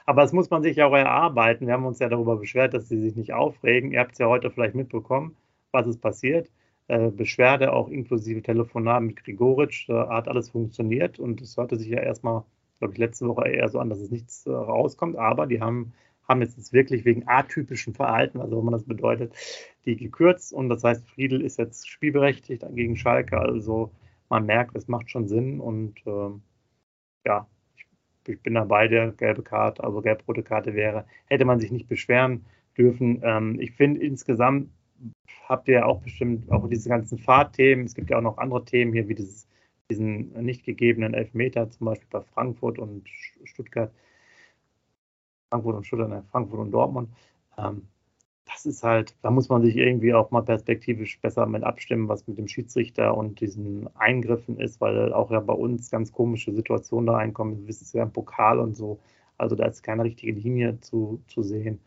Aber 0.05 0.21
das 0.21 0.31
muss 0.31 0.49
man 0.49 0.63
sich 0.63 0.77
ja 0.77 0.87
auch 0.87 0.95
erarbeiten. 0.95 1.67
Wir 1.67 1.73
haben 1.73 1.85
uns 1.85 1.99
ja 1.99 2.09
darüber 2.09 2.37
beschwert, 2.37 2.73
dass 2.73 2.87
sie 2.87 2.99
sich 2.99 3.15
nicht 3.15 3.33
aufregen. 3.33 3.91
Ihr 3.91 3.99
habt 3.99 4.13
es 4.13 4.17
ja 4.17 4.27
heute 4.27 4.49
vielleicht 4.49 4.73
mitbekommen, 4.73 5.35
was 5.71 5.85
ist 5.85 6.01
passiert. 6.01 6.49
Äh, 6.87 7.11
Beschwerde 7.11 7.73
auch 7.73 7.89
inklusive 7.89 8.41
Telefonat 8.41 9.03
mit 9.03 9.23
Grigoritsch, 9.23 9.87
äh, 9.89 9.93
hat 9.93 10.27
alles 10.27 10.49
funktioniert 10.49 11.19
und 11.19 11.39
es 11.41 11.55
hörte 11.57 11.75
sich 11.75 11.89
ja 11.89 11.99
erstmal, 11.99 12.43
glaube 12.79 12.93
ich, 12.93 12.97
letzte 12.97 13.27
Woche 13.27 13.49
eher 13.49 13.69
so 13.69 13.77
an, 13.77 13.91
dass 13.91 13.99
es 13.99 14.09
nichts 14.09 14.47
äh, 14.47 14.51
rauskommt, 14.51 15.15
aber 15.15 15.45
die 15.45 15.61
haben 15.61 15.93
haben. 16.29 16.41
Jetzt 16.41 16.71
wirklich 16.71 17.05
wegen 17.05 17.27
atypischen 17.27 17.93
Verhalten, 17.93 18.39
also 18.39 18.57
wenn 18.57 18.65
man 18.65 18.73
das 18.73 18.85
bedeutet, 18.85 19.33
die 19.85 19.97
gekürzt. 19.97 20.53
Und 20.53 20.69
das 20.69 20.83
heißt, 20.83 21.07
Friedel 21.09 21.41
ist 21.41 21.57
jetzt 21.57 21.89
spielberechtigt 21.89 22.63
gegen 22.71 22.95
Schalke, 22.95 23.37
also 23.39 23.91
man 24.29 24.45
merkt, 24.45 24.75
es 24.75 24.87
macht 24.87 25.09
schon 25.09 25.27
Sinn. 25.27 25.59
Und 25.59 25.95
ähm, 26.05 26.41
ja, 27.25 27.47
ich, 27.75 27.85
ich, 28.27 28.41
bin 28.41 28.53
dabei, 28.53 28.87
der 28.87 29.11
gelbe 29.11 29.43
Karte, 29.43 29.83
also 29.83 30.01
gelb-rote 30.01 30.43
Karte 30.43 30.73
wäre, 30.73 31.05
hätte 31.25 31.45
man 31.45 31.59
sich 31.59 31.71
nicht 31.71 31.87
beschweren 31.87 32.45
dürfen. 32.77 33.21
Ähm, 33.23 33.59
ich 33.59 33.71
finde 33.73 34.01
insgesamt 34.01 34.69
habt 35.47 35.67
ihr 35.67 35.75
ja 35.75 35.85
auch 35.85 36.01
bestimmt 36.01 36.51
auch 36.51 36.67
diese 36.69 36.89
ganzen 36.89 37.17
Fahrthemen, 37.17 37.85
es 37.85 37.95
gibt 37.95 38.09
ja 38.09 38.17
auch 38.17 38.21
noch 38.21 38.37
andere 38.37 38.63
Themen 38.65 38.93
hier, 38.93 39.07
wie 39.07 39.15
dieses, 39.15 39.47
diesen 39.89 40.31
nicht 40.43 40.63
gegebenen 40.63 41.13
Elfmeter, 41.13 41.69
zum 41.71 41.85
Beispiel 41.85 42.07
bei 42.11 42.21
Frankfurt 42.21 42.77
und 42.77 43.07
Stuttgart 43.45 43.91
Frankfurt 45.49 45.75
und 45.75 45.85
Stuttgart, 45.85 46.09
ne, 46.09 46.23
Frankfurt 46.31 46.59
und 46.59 46.71
Dortmund. 46.71 47.09
Ähm, 47.57 47.87
das 48.45 48.65
ist 48.65 48.83
halt, 48.83 49.15
da 49.21 49.31
muss 49.31 49.49
man 49.49 49.61
sich 49.61 49.75
irgendwie 49.75 50.13
auch 50.13 50.31
mal 50.31 50.41
perspektivisch 50.41 51.19
besser 51.21 51.45
mit 51.45 51.63
abstimmen, 51.63 52.07
was 52.07 52.27
mit 52.27 52.37
dem 52.37 52.47
Schiedsrichter 52.47 53.15
und 53.15 53.39
diesen 53.41 53.87
Eingriffen 53.95 54.59
ist, 54.59 54.81
weil 54.81 55.13
auch 55.13 55.31
ja 55.31 55.39
bei 55.39 55.53
uns 55.53 55.91
ganz 55.91 56.11
komische 56.11 56.51
Situationen 56.51 57.07
da 57.07 57.13
reinkommen. 57.13 57.59
Wir 57.59 57.67
wissen 57.67 57.83
es 57.83 57.93
ja 57.93 58.03
im 58.03 58.11
Pokal 58.11 58.59
und 58.59 58.75
so. 58.75 58.99
Also 59.37 59.55
da 59.55 59.65
ist 59.65 59.83
keine 59.83 60.03
richtige 60.03 60.33
Linie 60.33 60.79
zu, 60.81 61.21
zu 61.27 61.43
sehen. 61.43 61.79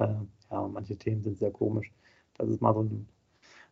Äh, 0.00 0.06
ja, 0.50 0.68
manche 0.68 0.96
Themen 0.96 1.22
sind 1.22 1.38
sehr 1.38 1.50
komisch. 1.52 1.92
Das 2.34 2.48
ist 2.48 2.60
mal 2.60 2.74
so 2.74 2.82
ein, 2.82 3.08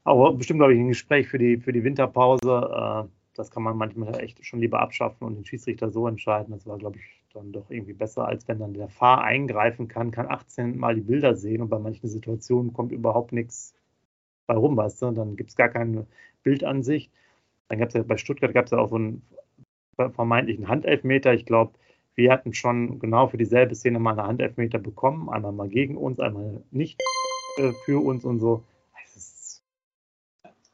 aber 0.04 0.32
bestimmt, 0.34 0.60
glaube 0.60 0.74
ich, 0.74 0.80
ein 0.80 0.88
Gespräch 0.88 1.28
für 1.28 1.38
die, 1.38 1.58
für 1.58 1.72
die 1.72 1.84
Winterpause. 1.84 3.06
Äh, 3.06 3.08
das 3.34 3.50
kann 3.50 3.62
man 3.64 3.76
manchmal 3.76 4.18
echt 4.20 4.44
schon 4.44 4.60
lieber 4.60 4.80
abschaffen 4.80 5.26
und 5.26 5.34
den 5.36 5.44
Schiedsrichter 5.44 5.90
so 5.90 6.06
entscheiden. 6.08 6.52
Das 6.52 6.66
war, 6.66 6.78
glaube 6.78 6.98
ich, 6.98 7.15
dann 7.36 7.52
doch 7.52 7.70
irgendwie 7.70 7.92
besser, 7.92 8.26
als 8.26 8.48
wenn 8.48 8.58
dann 8.58 8.74
der 8.74 8.88
Fahr 8.88 9.22
eingreifen 9.22 9.88
kann, 9.88 10.10
kann 10.10 10.26
18 10.26 10.76
Mal 10.78 10.94
die 10.94 11.02
Bilder 11.02 11.36
sehen 11.36 11.62
und 11.62 11.68
bei 11.68 11.78
manchen 11.78 12.08
Situationen 12.08 12.72
kommt 12.72 12.92
überhaupt 12.92 13.32
nichts 13.32 13.74
bei 14.46 14.54
rum, 14.54 14.76
weißt 14.76 15.02
du, 15.02 15.10
dann 15.10 15.36
gibt 15.36 15.50
es 15.50 15.56
gar 15.56 15.68
keine 15.68 16.06
Bildansicht. 16.42 17.12
Dann 17.68 17.78
gab 17.78 17.88
es 17.88 17.94
ja 17.94 18.02
bei 18.02 18.16
Stuttgart 18.16 18.54
gab 18.54 18.66
es 18.66 18.70
ja 18.70 18.78
auch 18.78 18.88
so 18.88 18.96
einen 18.96 19.22
vermeintlichen 19.96 20.68
Handelfmeter. 20.68 21.34
Ich 21.34 21.46
glaube, 21.46 21.72
wir 22.14 22.32
hatten 22.32 22.54
schon 22.54 22.98
genau 22.98 23.26
für 23.26 23.36
dieselbe 23.36 23.74
Szene 23.74 23.98
mal 23.98 24.12
eine 24.12 24.26
Handelfmeter 24.26 24.78
bekommen, 24.78 25.28
einmal 25.28 25.52
mal 25.52 25.68
gegen 25.68 25.96
uns, 25.96 26.20
einmal 26.20 26.62
nicht 26.70 27.00
äh, 27.58 27.72
für 27.84 28.02
uns 28.02 28.24
und 28.24 28.38
so. 28.38 28.62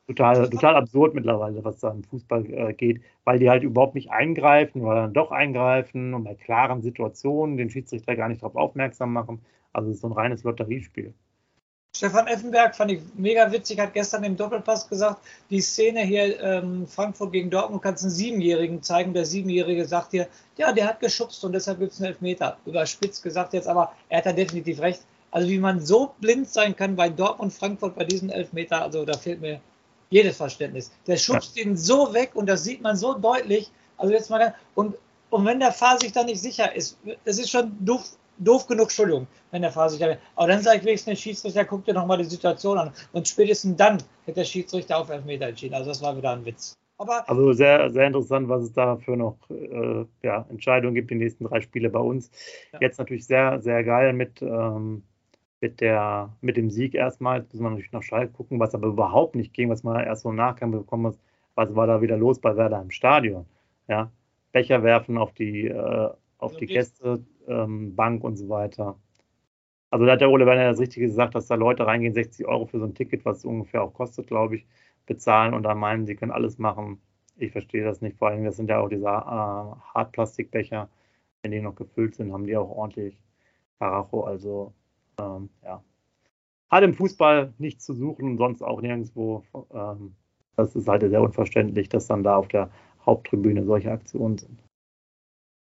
Total, 0.07 0.49
total 0.51 0.77
absurd 0.77 1.15
mittlerweile, 1.15 1.65
was 1.65 1.79
da 1.79 1.91
im 1.91 2.05
Fußball 2.05 2.47
äh, 2.47 2.73
geht, 2.73 3.03
weil 3.25 3.39
die 3.39 3.51
halt 3.51 3.63
überhaupt 3.63 3.95
nicht 3.95 4.11
eingreifen 4.11 4.83
oder 4.83 5.03
dann 5.03 5.13
doch 5.13 5.31
eingreifen 5.31 6.15
und 6.15 6.25
bei 6.25 6.35
klaren 6.35 6.83
Situationen 6.83 7.57
den 7.57 7.71
Schiedsrichter 7.71 8.17
gar 8.17 8.29
nicht 8.29 8.43
darauf 8.43 8.57
aufmerksam 8.57 9.13
machen. 9.13 9.45
Also 9.73 9.91
es 9.91 9.97
ist 9.97 10.03
so 10.03 10.09
ein 10.09 10.13
reines 10.13 10.43
Lotteriespiel. 10.43 11.15
Stefan 11.95 12.27
Effenberg 12.27 12.75
fand 12.75 12.91
ich 12.91 13.03
mega 13.17 13.53
witzig, 13.53 13.79
hat 13.79 13.93
gestern 13.93 14.25
im 14.25 14.35
Doppelpass 14.35 14.89
gesagt, 14.89 15.23
die 15.51 15.61
Szene 15.61 16.01
hier 16.01 16.41
ähm, 16.41 16.87
Frankfurt 16.87 17.33
gegen 17.33 17.51
Dortmund 17.51 17.83
kannst 17.83 18.03
einen 18.03 18.11
Siebenjährigen 18.11 18.83
zeigen. 18.83 19.13
Der 19.13 19.27
Siebenjährige 19.27 19.85
sagt 19.85 20.15
dir, 20.15 20.27
ja, 20.57 20.73
der 20.73 20.87
hat 20.87 21.01
geschubst 21.01 21.45
und 21.45 21.53
deshalb 21.53 21.81
gibt 21.81 21.93
es 21.93 22.01
einen 22.01 22.13
Elfmeter. 22.13 22.57
Überspitzt 22.65 23.23
gesagt 23.23 23.53
jetzt, 23.53 23.69
aber 23.69 23.93
er 24.09 24.19
hat 24.19 24.27
da 24.27 24.33
definitiv 24.33 24.81
recht. 24.81 25.03
Also 25.31 25.49
wie 25.51 25.59
man 25.59 25.81
so 25.81 26.15
blind 26.21 26.49
sein 26.49 26.75
kann 26.75 26.97
bei 26.97 27.11
Dortmund, 27.11 27.53
Frankfurt 27.53 27.95
bei 27.95 28.05
diesem 28.05 28.31
Elfmeter, 28.31 28.83
also 28.83 29.05
da 29.05 29.17
fehlt 29.17 29.43
mir 29.43 29.61
jedes 30.13 30.37
Verständnis. 30.37 30.93
Der 31.07 31.17
schubst 31.17 31.57
ja. 31.57 31.65
ihn 31.65 31.77
so 31.77 32.13
weg 32.13 32.33
und 32.35 32.47
das 32.47 32.65
sieht 32.65 32.83
man 32.83 32.97
so 32.97 33.15
deutlich. 33.15 33.71
Also 33.97 34.13
jetzt 34.13 34.31
mal 34.31 34.55
und, 34.75 34.95
und 35.31 35.45
wenn 35.45 35.59
der 35.59 35.73
Fahrer 35.73 35.99
sich 35.99 36.13
da 36.13 36.23
nicht 36.23 36.41
sicher 36.41 36.75
ist, 36.75 36.99
das 37.25 37.39
ist 37.39 37.51
schon 37.51 37.73
doof, 37.81 38.03
doof 38.39 38.67
genug, 38.67 38.85
Entschuldigung, 38.85 39.27
wenn 39.51 39.63
der 39.63 39.73
Fahrer 39.73 39.91
sich 39.91 40.01
da. 40.01 40.17
Aber 40.37 40.49
dann 40.49 40.63
sage 40.63 40.79
ich 40.79 40.85
wenigstens, 40.85 41.13
der 41.13 41.17
Schiedsrichter 41.17 41.65
guckt 41.65 41.89
dir 41.89 41.95
nochmal 41.95 42.19
die 42.19 42.25
Situation 42.25 42.79
an. 42.79 42.93
Und 43.13 43.27
spätestens 43.27 43.77
dann 43.77 43.99
hätte 44.27 44.41
der 44.41 44.45
Schiedsrichter 44.45 44.99
auf 44.99 45.09
Elfmeter 45.09 45.49
entschieden. 45.49 45.75
Also 45.75 45.89
das 45.89 46.03
war 46.03 46.17
wieder 46.17 46.33
ein 46.33 46.45
Witz. 46.45 46.77
Aber 46.99 47.29
also 47.29 47.53
sehr, 47.53 47.91
sehr 47.91 48.07
interessant, 48.07 48.49
was 48.49 48.65
es 48.65 48.73
da 48.73 48.97
für 48.97 49.17
noch 49.17 49.37
äh, 49.51 50.05
ja, 50.23 50.47
Entscheidungen 50.51 50.95
gibt, 50.95 51.11
die 51.11 51.17
nächsten 51.17 51.45
drei 51.45 51.61
Spiele 51.61 51.91
bei 51.91 51.99
uns. 51.99 52.31
Ja. 52.73 52.81
Jetzt 52.83 52.99
natürlich 52.99 53.27
sehr, 53.27 53.61
sehr 53.61 53.83
geil 53.83 54.13
mit, 54.13 54.43
ähm, 54.43 55.03
mit, 55.63 55.81
der, 55.81 56.37
mit 56.41 56.57
dem 56.57 56.71
Sieg 56.71 56.95
erstmal. 56.95 57.41
Jetzt 57.41 57.55
müssen 57.55 57.65
wir 57.65 57.71
natürlich 57.71 57.93
nach 57.93 58.03
Schalke 58.03 58.33
gucken, 58.33 58.61
was 58.61 58.75
aber 58.75 58.89
überhaupt 58.89 59.37
nicht 59.37 59.55
ging, 59.55 59.71
was 59.71 59.85
man 59.85 60.05
erst 60.05 60.23
so 60.23 60.31
im 60.31 60.37
Nachgang 60.37 60.73
bekommen 60.73 61.07
hat. 61.07 61.19
Was 61.55 61.75
war 61.75 61.87
da 61.87 62.03
wieder 62.03 62.17
los 62.17 62.41
bei 62.41 62.57
Werder 62.57 62.83
im 62.83 62.91
Stadion? 62.91 63.47
Ja, 63.89 64.11
Becher 64.53 64.83
werfen 64.83 65.19
auf 65.19 65.33
die, 65.33 65.67
äh, 65.69 66.11
auf 66.39 66.57
die 66.57 66.67
Gäste, 66.67 67.25
ähm, 67.47 67.95
Bank 67.95 68.25
und 68.25 68.37
so 68.37 68.49
weiter. 68.49 68.99
Also 69.91 70.07
da 70.07 70.13
hat 70.13 70.21
der 70.21 70.31
Ole 70.31 70.47
Werner 70.47 70.71
das 70.71 70.81
Richtige 70.81 71.07
gesagt, 71.07 71.35
dass 71.35 71.47
da 71.47 71.55
Leute 71.55 71.87
reingehen, 71.87 72.15
60 72.15 72.47
Euro 72.47 72.67
für 72.67 72.79
so 72.79 72.87
ein 72.87 72.95
Ticket, 72.95 73.25
was 73.25 73.39
es 73.39 73.45
ungefähr 73.45 73.83
auch 73.83 73.93
kostet, 73.95 74.27
glaube 74.27 74.57
ich, 74.57 74.67
bezahlen 75.07 75.55
und 75.55 75.65
da 75.65 75.75
meinen, 75.75 76.07
sie 76.07 76.17
können 76.17 76.33
alles 76.33 76.59
machen. 76.59 77.01
Ich 77.37 77.53
verstehe 77.53 77.85
das 77.85 78.01
nicht. 78.01 78.17
Vor 78.19 78.29
allem, 78.29 78.45
das 78.45 78.57
sind 78.57 78.71
ja 78.71 78.81
auch 78.81 78.89
diese 78.89 79.05
äh, 79.05 79.09
Hartplastikbecher, 79.95 80.89
wenn 81.43 81.51
die 81.53 81.61
noch 81.61 81.75
gefüllt 81.75 82.15
sind, 82.17 82.33
haben 82.33 82.47
die 82.47 82.57
auch 82.57 82.71
ordentlich 82.71 83.19
Karacho. 83.79 84.23
Also 84.25 84.73
ähm, 85.19 85.51
ja. 85.63 85.83
Hat 86.71 86.83
im 86.85 86.95
Fußball 86.95 87.53
nichts 87.59 87.85
zu 87.85 87.95
suchen 87.95 88.25
und 88.31 88.39
sonst 88.39 88.63
auch 88.63 88.81
nirgendwo. 88.81 89.45
Ähm, 89.73 90.15
das 90.57 90.75
ist 90.75 90.89
halt 90.89 91.03
sehr 91.03 91.23
unverständlich, 91.23 91.89
dass 91.89 92.07
dann 92.07 92.23
da 92.23 92.37
auf 92.37 92.49
der 92.49 92.71
Haupttribüne 93.05 93.65
solche 93.65 93.91
Aktionen 93.91 94.39
sind. 94.39 94.63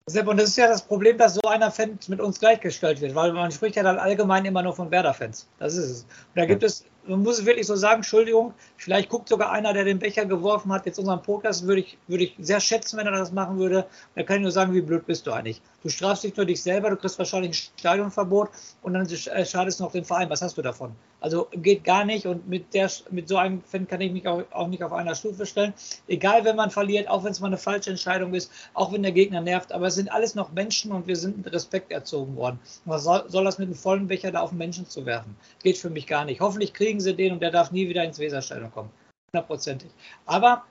Sepp, 0.07 0.27
und 0.27 0.39
das 0.39 0.51
ist 0.51 0.57
ja 0.57 0.67
das 0.67 0.83
Problem, 0.83 1.19
dass 1.19 1.35
so 1.35 1.43
einer 1.49 1.71
Fan 1.71 1.99
mit 2.09 2.21
uns 2.21 2.41
gleichgestellt 2.41 3.01
wird, 3.01 3.15
weil 3.15 3.33
man 3.33 3.51
spricht 3.51 3.77
ja 3.77 3.83
dann 3.83 3.99
allgemein 3.99 4.45
immer 4.45 4.63
nur 4.63 4.73
von 4.73 4.91
Werder-Fans. 4.91 5.49
Das 5.59 5.77
ist 5.77 5.91
es. 5.91 6.03
Und 6.03 6.37
da 6.37 6.47
gibt 6.47 6.63
ja. 6.63 6.67
es 6.67 6.87
man 7.09 7.23
muss 7.23 7.39
es 7.39 7.47
wirklich 7.47 7.67
so 7.67 7.77
sagen, 7.77 7.97
Entschuldigung, 7.97 8.55
vielleicht 8.77 9.09
guckt 9.09 9.29
sogar 9.29 9.51
einer, 9.51 9.73
der 9.73 9.85
den 9.85 9.99
Becher 9.99 10.27
geworfen 10.27 10.73
hat, 10.73 10.87
jetzt 10.87 10.99
unseren 10.99 11.23
Podcast, 11.23 11.67
würde 11.67 11.81
ich, 11.81 11.99
würde 12.07 12.25
ich 12.25 12.35
sehr 12.39 12.61
schätzen, 12.61 12.99
wenn 12.99 13.07
er 13.07 13.13
das 13.13 13.33
machen 13.33 13.59
würde. 13.59 13.87
Da 14.15 14.23
kann 14.23 14.37
ich 14.37 14.43
nur 14.43 14.53
sagen, 14.53 14.75
wie 14.75 14.81
blöd 14.81 15.07
bist 15.07 15.27
du 15.27 15.33
eigentlich. 15.33 15.61
Du 15.83 15.89
strafst 15.89 16.25
nicht 16.25 16.37
nur 16.37 16.47
dich 16.47 16.63
selber, 16.63 16.91
du 16.91 16.97
kriegst 16.97 17.19
wahrscheinlich 17.19 17.51
ein 17.51 17.79
Stadionverbot 17.79 18.51
und 18.83 18.95
dann 18.95 19.07
äh, 19.07 19.47
schadest 19.47 19.81
du 19.81 19.85
noch 19.85 19.93
den 19.93 20.05
Verein. 20.05 20.29
Was 20.29 20.43
hast 20.43 20.59
du 20.59 20.63
davon? 20.63 20.93
Also 21.21 21.49
geht 21.53 21.85
gar 21.85 22.05
nicht 22.05 22.27
und 22.27 22.49
mit, 22.49 22.75
der, 22.75 22.91
mit 23.11 23.29
so 23.29 23.37
einem 23.37 23.63
Fan 23.63 23.89
kann 23.89 24.01
ich 24.01 24.13
mich 24.13 24.27
auch, 24.27 24.45
auch 24.53 24.69
nicht 24.69 24.83
auf 24.85 24.93
einer 24.93 25.15
Stufe 25.15 25.47
stellen. 25.47 25.75
Egal, 26.07 26.45
wenn 26.45 26.57
man 26.57 26.71
verliert, 26.71 27.09
auch 27.09 27.25
wenn 27.25 27.33
es 27.33 27.41
mal 27.41 27.49
eine 27.49 27.57
falsche 27.57 27.91
Entscheidung 27.91 28.35
ist, 28.35 28.53
auch 28.75 28.93
wenn 28.93 29.03
der 29.03 29.13
Gegner 29.13 29.41
nervt, 29.41 29.73
aber 29.73 29.87
es 29.87 29.95
sind 29.95 30.13
alles 30.13 30.35
noch 30.35 30.53
Menschen 30.53 30.93
und 30.93 31.07
wir 31.07 31.17
sind 31.17 31.45
mit 31.45 31.53
Respekt 31.53 31.91
erzogen 31.91 32.37
worden. 32.37 32.61
Was 32.85 33.05
soll, 33.05 33.25
soll 33.29 33.45
das 33.45 33.59
mit 33.59 33.67
einem 33.67 33.75
vollen 33.75 34.07
Becher 34.07 34.31
da 34.31 34.41
auf 34.41 34.53
Menschen 34.53 34.89
zu 34.89 35.07
werfen? 35.07 35.37
Geht 35.63 35.79
für 35.79 35.91
mich 35.91 36.07
gar 36.07 36.25
nicht. 36.25 36.41
Hoffentlich 36.41 36.73
kriegen 36.73 36.98
kriegen 36.99 37.01
sie 37.01 37.15
den 37.15 37.33
und 37.35 37.41
der 37.41 37.51
darf 37.51 37.71
nie 37.71 37.89
wieder 37.89 38.05
ins 38.05 38.19
Weserstadion 38.19 38.73
kommen. 38.73 38.91
Hundertprozentig. 39.33 39.91
Aber 40.27 40.65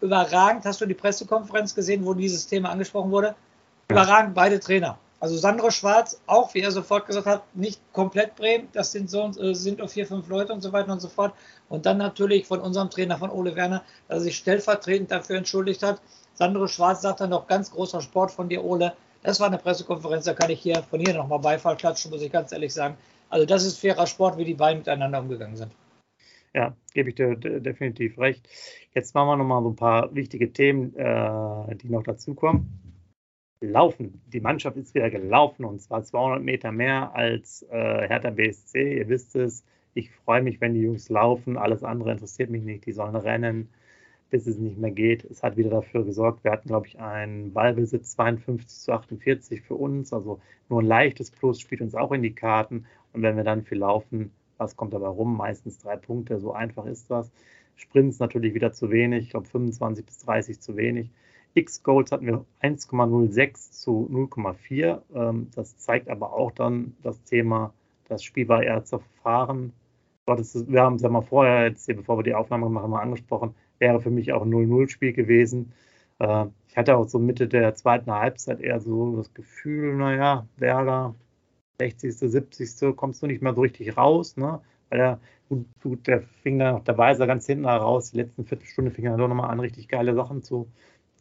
überragend, 0.00 0.64
hast 0.64 0.80
du 0.80 0.86
die 0.86 0.94
Pressekonferenz 0.94 1.74
gesehen, 1.74 2.04
wo 2.04 2.14
dieses 2.14 2.46
Thema 2.46 2.70
angesprochen 2.70 3.10
wurde? 3.10 3.34
Überragend 3.90 4.34
beide 4.34 4.58
Trainer. 4.58 4.98
Also 5.20 5.36
Sandro 5.36 5.70
Schwarz, 5.70 6.20
auch 6.26 6.54
wie 6.54 6.60
er 6.60 6.70
sofort 6.70 7.06
gesagt 7.06 7.26
hat, 7.26 7.42
nicht 7.54 7.80
komplett 7.92 8.36
Bremen, 8.36 8.68
das 8.72 8.92
sind 8.92 9.10
so 9.10 9.32
äh, 9.40 9.52
sind 9.52 9.78
nur 9.78 9.88
vier, 9.88 10.06
fünf 10.06 10.28
Leute 10.28 10.52
und 10.52 10.62
so 10.62 10.72
weiter 10.72 10.92
und 10.92 11.00
so 11.00 11.08
fort. 11.08 11.34
Und 11.68 11.86
dann 11.86 11.98
natürlich 11.98 12.46
von 12.46 12.60
unserem 12.60 12.88
Trainer, 12.88 13.18
von 13.18 13.30
Ole 13.30 13.56
Werner, 13.56 13.82
dass 14.06 14.18
er 14.18 14.20
sich 14.22 14.36
stellvertretend 14.36 15.10
dafür 15.10 15.36
entschuldigt 15.36 15.82
hat. 15.82 16.00
Sandro 16.34 16.68
Schwarz 16.68 17.02
sagt 17.02 17.20
dann 17.20 17.30
noch 17.30 17.48
ganz 17.48 17.70
großer 17.72 18.00
Sport 18.00 18.30
von 18.30 18.48
dir, 18.48 18.64
Ole. 18.64 18.94
Das 19.24 19.40
war 19.40 19.48
eine 19.48 19.58
Pressekonferenz, 19.58 20.24
da 20.24 20.34
kann 20.34 20.50
ich 20.50 20.60
hier 20.60 20.82
von 20.84 21.00
hier 21.00 21.14
nochmal 21.14 21.40
Beifall 21.40 21.76
klatschen, 21.76 22.12
muss 22.12 22.22
ich 22.22 22.30
ganz 22.30 22.52
ehrlich 22.52 22.72
sagen. 22.72 22.96
Also 23.30 23.46
das 23.46 23.64
ist 23.64 23.78
fairer 23.78 24.06
Sport, 24.06 24.38
wie 24.38 24.44
die 24.44 24.54
beiden 24.54 24.78
miteinander 24.78 25.20
umgegangen 25.20 25.56
sind. 25.56 25.72
Ja, 26.54 26.74
gebe 26.94 27.10
ich 27.10 27.14
dir 27.14 27.36
definitiv 27.36 28.18
recht. 28.18 28.48
Jetzt 28.94 29.14
machen 29.14 29.28
wir 29.28 29.36
nochmal 29.36 29.62
so 29.62 29.70
ein 29.70 29.76
paar 29.76 30.14
wichtige 30.14 30.52
Themen, 30.52 30.94
äh, 30.96 31.76
die 31.76 31.90
noch 31.90 32.02
dazukommen. 32.02 32.80
Laufen. 33.60 34.22
Die 34.26 34.40
Mannschaft 34.40 34.76
ist 34.76 34.94
wieder 34.94 35.10
gelaufen 35.10 35.64
und 35.64 35.80
zwar 35.80 36.04
200 36.04 36.42
Meter 36.42 36.72
mehr 36.72 37.14
als 37.14 37.62
äh, 37.70 38.08
Hertha 38.08 38.30
BSC. 38.30 38.98
Ihr 38.98 39.08
wisst 39.08 39.36
es. 39.36 39.64
Ich 39.94 40.10
freue 40.10 40.42
mich, 40.42 40.60
wenn 40.60 40.74
die 40.74 40.80
Jungs 40.80 41.08
laufen. 41.08 41.56
Alles 41.56 41.82
andere 41.82 42.12
interessiert 42.12 42.50
mich 42.50 42.62
nicht. 42.62 42.86
Die 42.86 42.92
sollen 42.92 43.16
rennen, 43.16 43.68
bis 44.30 44.46
es 44.46 44.58
nicht 44.58 44.78
mehr 44.78 44.92
geht. 44.92 45.24
Es 45.24 45.42
hat 45.42 45.56
wieder 45.56 45.70
dafür 45.70 46.04
gesorgt. 46.04 46.44
Wir 46.44 46.52
hatten, 46.52 46.68
glaube 46.68 46.86
ich, 46.86 47.00
einen 47.00 47.52
Ballbesitz 47.52 48.12
52 48.12 48.78
zu 48.78 48.92
48 48.92 49.62
für 49.62 49.74
uns. 49.74 50.12
Also 50.12 50.40
nur 50.68 50.82
ein 50.82 50.86
leichtes 50.86 51.30
Plus 51.30 51.60
spielt 51.60 51.80
uns 51.80 51.94
auch 51.94 52.12
in 52.12 52.22
die 52.22 52.34
Karten. 52.34 52.86
Und 53.18 53.24
wenn 53.24 53.36
wir 53.36 53.42
dann 53.42 53.64
viel 53.64 53.78
laufen, 53.78 54.30
was 54.58 54.76
kommt 54.76 54.94
dabei 54.94 55.08
rum? 55.08 55.36
Meistens 55.36 55.78
drei 55.78 55.96
Punkte, 55.96 56.38
so 56.38 56.52
einfach 56.52 56.86
ist 56.86 57.10
das. 57.10 57.32
Sprints 57.74 58.20
natürlich 58.20 58.54
wieder 58.54 58.72
zu 58.72 58.92
wenig, 58.92 59.24
ich 59.24 59.30
glaube 59.30 59.48
25 59.48 60.06
bis 60.06 60.18
30 60.18 60.60
zu 60.60 60.76
wenig. 60.76 61.10
X-Goals 61.54 62.12
hatten 62.12 62.26
wir 62.26 62.44
1,06 62.62 63.72
zu 63.72 64.08
0,4. 64.08 65.02
Ähm, 65.16 65.48
das 65.52 65.76
zeigt 65.78 66.08
aber 66.08 66.32
auch 66.32 66.52
dann 66.52 66.94
das 67.02 67.20
Thema, 67.24 67.74
das 68.08 68.22
Spiel 68.22 68.46
war 68.46 68.62
eher 68.62 68.84
zerfahren. 68.84 69.72
Wir 70.24 70.82
haben 70.82 70.94
es 70.94 71.02
ja 71.02 71.08
mal 71.08 71.22
vorher, 71.22 71.66
jetzt 71.66 71.86
hier, 71.86 71.96
bevor 71.96 72.18
wir 72.18 72.22
die 72.22 72.36
Aufnahme 72.36 72.68
machen, 72.68 72.90
mal 72.90 73.02
angesprochen, 73.02 73.56
wäre 73.80 74.00
für 74.00 74.10
mich 74.10 74.32
auch 74.32 74.42
ein 74.42 74.54
0-0-Spiel 74.54 75.12
gewesen. 75.12 75.72
Äh, 76.20 76.46
ich 76.68 76.76
hatte 76.76 76.96
auch 76.96 77.08
so 77.08 77.18
Mitte 77.18 77.48
der 77.48 77.74
zweiten 77.74 78.12
Halbzeit 78.12 78.60
eher 78.60 78.78
so 78.78 79.16
das 79.16 79.34
Gefühl, 79.34 79.96
naja, 79.96 80.46
Werder 80.56 81.16
60., 81.80 82.18
70. 82.18 82.96
kommst 82.96 83.22
du 83.22 83.26
nicht 83.26 83.42
mehr 83.42 83.54
so 83.54 83.60
richtig 83.60 83.96
raus, 83.96 84.36
ne? 84.36 84.60
Weil 84.90 84.98
der, 84.98 85.20
gut, 85.82 86.06
der 86.06 86.22
fing 86.42 86.58
dann 86.58 86.74
noch 86.74 86.84
der 86.84 86.98
Weiser 86.98 87.26
ganz 87.26 87.46
hinten 87.46 87.66
raus, 87.66 88.10
die 88.10 88.18
letzten 88.18 88.44
Viertelstunde 88.44 88.90
fing 88.90 89.06
er 89.06 89.16
doch 89.16 89.28
nochmal 89.28 89.50
an, 89.50 89.60
richtig 89.60 89.88
geile 89.88 90.14
Sachen 90.14 90.42
zu, 90.42 90.68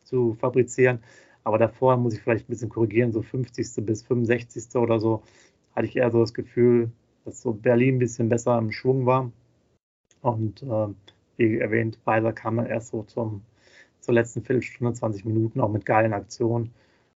zu 0.03 0.35
fabrizieren. 0.35 0.99
Aber 1.43 1.57
davor 1.57 1.97
muss 1.97 2.13
ich 2.13 2.21
vielleicht 2.21 2.47
ein 2.47 2.51
bisschen 2.51 2.69
korrigieren, 2.69 3.11
so 3.13 3.21
50. 3.21 3.85
bis 3.85 4.03
65. 4.03 4.75
oder 4.75 4.99
so, 4.99 5.23
hatte 5.75 5.87
ich 5.87 5.95
eher 5.95 6.11
so 6.11 6.19
das 6.21 6.33
Gefühl, 6.33 6.91
dass 7.25 7.41
so 7.41 7.53
Berlin 7.53 7.95
ein 7.95 7.99
bisschen 7.99 8.29
besser 8.29 8.57
im 8.57 8.71
Schwung 8.71 9.05
war. 9.05 9.31
Und 10.21 10.63
äh, 10.63 10.87
wie 11.37 11.59
erwähnt, 11.59 11.99
Weiser 12.05 12.33
kam 12.33 12.57
dann 12.57 12.65
erst 12.65 12.89
so 12.89 13.03
zum, 13.03 13.43
zur 13.99 14.15
letzten 14.15 14.43
Viertelstunde, 14.43 14.93
20 14.93 15.25
Minuten, 15.25 15.61
auch 15.61 15.71
mit 15.71 15.85
geilen 15.85 16.13
Aktionen. 16.13 16.73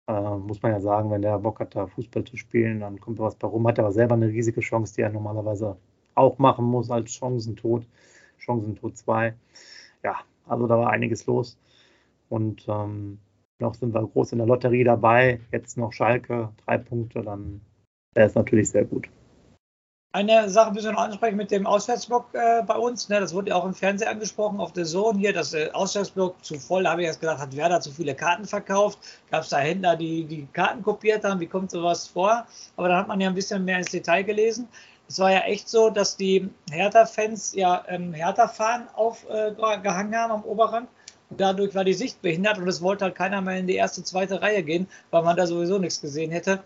Äh, 0.09 0.37
muss 0.39 0.61
man 0.63 0.71
ja 0.71 0.81
sagen, 0.81 1.11
wenn 1.11 1.21
der 1.21 1.37
Bock 1.37 1.59
hat, 1.59 1.75
da 1.75 1.85
Fußball 1.85 2.23
zu 2.23 2.35
spielen, 2.35 2.79
dann 2.79 2.99
kommt 2.99 3.19
was 3.19 3.35
bei 3.35 3.47
rum. 3.47 3.67
Hat 3.67 3.77
aber 3.77 3.91
selber 3.91 4.15
eine 4.15 4.27
riesige 4.27 4.61
Chance, 4.61 4.95
die 4.95 5.01
er 5.01 5.11
normalerweise 5.11 5.77
auch 6.15 6.39
machen 6.39 6.65
muss 6.65 6.89
als 6.89 7.11
Chancentod. 7.11 7.85
Chancentod 8.39 8.97
2. 8.97 9.35
Ja, 10.03 10.15
also 10.47 10.65
da 10.65 10.79
war 10.79 10.89
einiges 10.89 11.27
los. 11.27 11.59
Und 12.29 12.65
ähm, 12.67 13.19
noch 13.59 13.75
sind 13.75 13.93
wir 13.93 14.01
groß 14.01 14.31
in 14.31 14.39
der 14.39 14.47
Lotterie 14.47 14.83
dabei. 14.83 15.41
Jetzt 15.51 15.77
noch 15.77 15.93
Schalke, 15.93 16.49
drei 16.65 16.79
Punkte, 16.79 17.21
dann 17.21 17.61
wäre 18.15 18.27
es 18.27 18.35
natürlich 18.35 18.69
sehr 18.69 18.85
gut. 18.85 19.09
Eine 20.11 20.49
Sache 20.49 20.71
müssen 20.71 20.85
wir 20.85 20.93
noch 20.93 21.01
ansprechen 21.01 21.37
mit 21.37 21.51
dem 21.51 21.67
Auswärtsblock 21.67 22.33
äh, 22.33 22.63
bei 22.63 22.73
uns. 22.75 23.09
Ne? 23.09 23.19
Das 23.19 23.31
wurde 23.31 23.49
ja 23.49 23.55
auch 23.55 23.65
im 23.65 23.75
Fernsehen 23.75 24.07
angesprochen, 24.07 24.59
auf 24.59 24.73
der 24.73 24.85
Zone 24.85 25.19
hier, 25.19 25.33
das 25.33 25.53
äh, 25.53 25.69
Auswärtsblock 25.71 26.43
zu 26.43 26.59
voll. 26.59 26.83
Da 26.83 26.91
habe 26.91 27.01
ich 27.01 27.07
jetzt 27.07 27.19
gedacht, 27.19 27.37
hat 27.37 27.55
Werder 27.55 27.79
zu 27.79 27.91
viele 27.91 28.15
Karten 28.15 28.45
verkauft? 28.45 28.97
Gab 29.29 29.43
es 29.43 29.49
da 29.49 29.57
Händler, 29.57 29.95
die 29.95 30.23
die 30.23 30.47
Karten 30.51 30.81
kopiert 30.81 31.23
haben? 31.23 31.39
Wie 31.39 31.45
kommt 31.45 31.69
sowas 31.69 32.07
vor? 32.07 32.47
Aber 32.75 32.89
da 32.89 32.97
hat 32.97 33.07
man 33.07 33.21
ja 33.21 33.29
ein 33.29 33.35
bisschen 33.35 33.63
mehr 33.65 33.77
ins 33.77 33.91
Detail 33.91 34.23
gelesen. 34.23 34.67
Es 35.07 35.19
war 35.19 35.31
ja 35.31 35.41
echt 35.41 35.69
so, 35.69 35.91
dass 35.91 36.17
die 36.17 36.49
Hertha-Fans 36.71 37.53
ja 37.53 37.83
ähm, 37.87 38.11
Hertha-Fahnen 38.11 38.87
aufgehangen 38.95 40.13
äh, 40.13 40.17
haben 40.17 40.31
am 40.31 40.43
Oberrand 40.43 40.89
Dadurch 41.31 41.75
war 41.75 41.83
die 41.83 41.93
Sicht 41.93 42.21
behindert 42.23 42.57
und 42.57 42.67
es 42.67 42.81
wollte 42.81 43.05
halt 43.05 43.15
keiner 43.15 43.41
mehr 43.41 43.57
in 43.57 43.67
die 43.67 43.75
erste, 43.75 44.03
zweite 44.03 44.41
Reihe 44.41 44.63
gehen, 44.63 44.87
weil 45.11 45.23
man 45.23 45.37
da 45.37 45.45
sowieso 45.45 45.77
nichts 45.77 46.01
gesehen 46.01 46.31
hätte. 46.31 46.63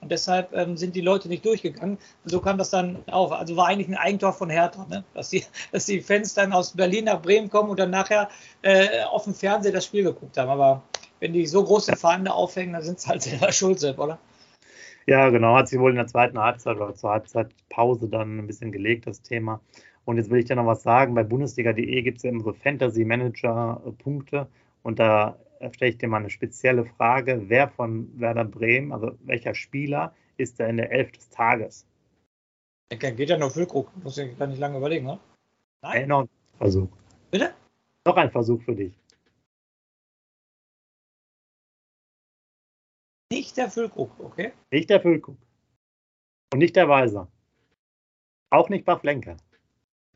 Und 0.00 0.10
deshalb 0.10 0.54
ähm, 0.54 0.76
sind 0.76 0.96
die 0.96 1.02
Leute 1.02 1.28
nicht 1.28 1.44
durchgegangen. 1.44 1.98
Und 2.24 2.30
so 2.30 2.40
kam 2.40 2.56
das 2.56 2.70
dann 2.70 2.98
auf. 3.08 3.30
Also 3.32 3.56
war 3.56 3.66
eigentlich 3.66 3.88
ein 3.88 3.96
Eigentor 3.96 4.32
von 4.32 4.48
Hertha, 4.48 4.86
ne? 4.88 5.04
dass, 5.12 5.28
die, 5.28 5.44
dass 5.72 5.84
die 5.84 6.00
Fans 6.00 6.32
dann 6.32 6.52
aus 6.52 6.72
Berlin 6.72 7.04
nach 7.04 7.20
Bremen 7.20 7.50
kommen 7.50 7.68
und 7.68 7.78
dann 7.78 7.90
nachher 7.90 8.28
äh, 8.62 9.02
auf 9.02 9.24
dem 9.24 9.34
Fernseher 9.34 9.72
das 9.72 9.84
Spiel 9.84 10.04
geguckt 10.04 10.38
haben. 10.38 10.48
Aber 10.48 10.82
wenn 11.20 11.34
die 11.34 11.46
so 11.46 11.62
große 11.62 11.96
Fahnen 11.96 12.24
da 12.24 12.32
aufhängen, 12.32 12.72
dann 12.72 12.82
sind 12.82 12.98
es 12.98 13.06
halt 13.06 13.22
selber 13.22 13.52
schuld, 13.52 13.82
oder? 13.98 14.18
Ja, 15.06 15.28
genau, 15.28 15.54
hat 15.54 15.68
sich 15.68 15.78
wohl 15.78 15.90
in 15.90 15.96
der 15.96 16.08
zweiten 16.08 16.38
Halbzeit 16.38 16.76
oder 16.78 16.94
zur 16.94 17.10
Halbzeitpause 17.10 18.08
dann 18.08 18.38
ein 18.38 18.46
bisschen 18.46 18.72
gelegt, 18.72 19.06
das 19.06 19.22
Thema. 19.22 19.60
Und 20.06 20.16
jetzt 20.18 20.30
will 20.30 20.38
ich 20.38 20.46
dir 20.46 20.56
noch 20.56 20.66
was 20.66 20.82
sagen. 20.84 21.14
Bei 21.14 21.24
Bundesliga.de 21.24 22.02
gibt 22.02 22.18
es 22.18 22.22
ja 22.22 22.30
immer 22.30 22.44
so 22.44 22.52
Fantasy-Manager-Punkte. 22.52 24.46
Und 24.82 25.00
da 25.00 25.36
stelle 25.72 25.90
ich 25.90 25.98
dir 25.98 26.08
mal 26.08 26.18
eine 26.18 26.30
spezielle 26.30 26.86
Frage. 26.86 27.42
Wer 27.48 27.68
von 27.68 28.08
Werder 28.18 28.44
Bremen, 28.44 28.92
also 28.92 29.18
welcher 29.24 29.54
Spieler, 29.54 30.14
ist 30.36 30.60
da 30.60 30.66
in 30.66 30.76
der 30.76 30.92
Elf 30.92 31.10
des 31.10 31.28
Tages? 31.30 31.86
Geht 32.88 33.28
ja 33.28 33.36
noch 33.36 33.50
Füllkrug. 33.50 33.90
Muss 34.04 34.16
ich 34.16 34.38
gar 34.38 34.46
nicht 34.46 34.60
lange 34.60 34.78
überlegen, 34.78 35.06
ne? 35.06 35.18
Nein? 35.82 35.92
Hey, 35.92 36.06
noch 36.06 36.20
ein 36.22 36.28
Versuch. 36.56 36.88
Bitte? 37.32 37.52
Noch 38.06 38.16
ein 38.16 38.30
Versuch 38.30 38.62
für 38.62 38.76
dich. 38.76 38.96
Nicht 43.32 43.56
der 43.56 43.68
Füllkrug, 43.72 44.12
okay? 44.20 44.52
Nicht 44.70 44.88
der 44.88 45.00
Füllkrug. 45.00 45.36
Und 46.52 46.60
nicht 46.60 46.76
der 46.76 46.88
Weiser. 46.88 47.26
Auch 48.50 48.68
nicht 48.68 48.84
Baflenka. 48.84 49.36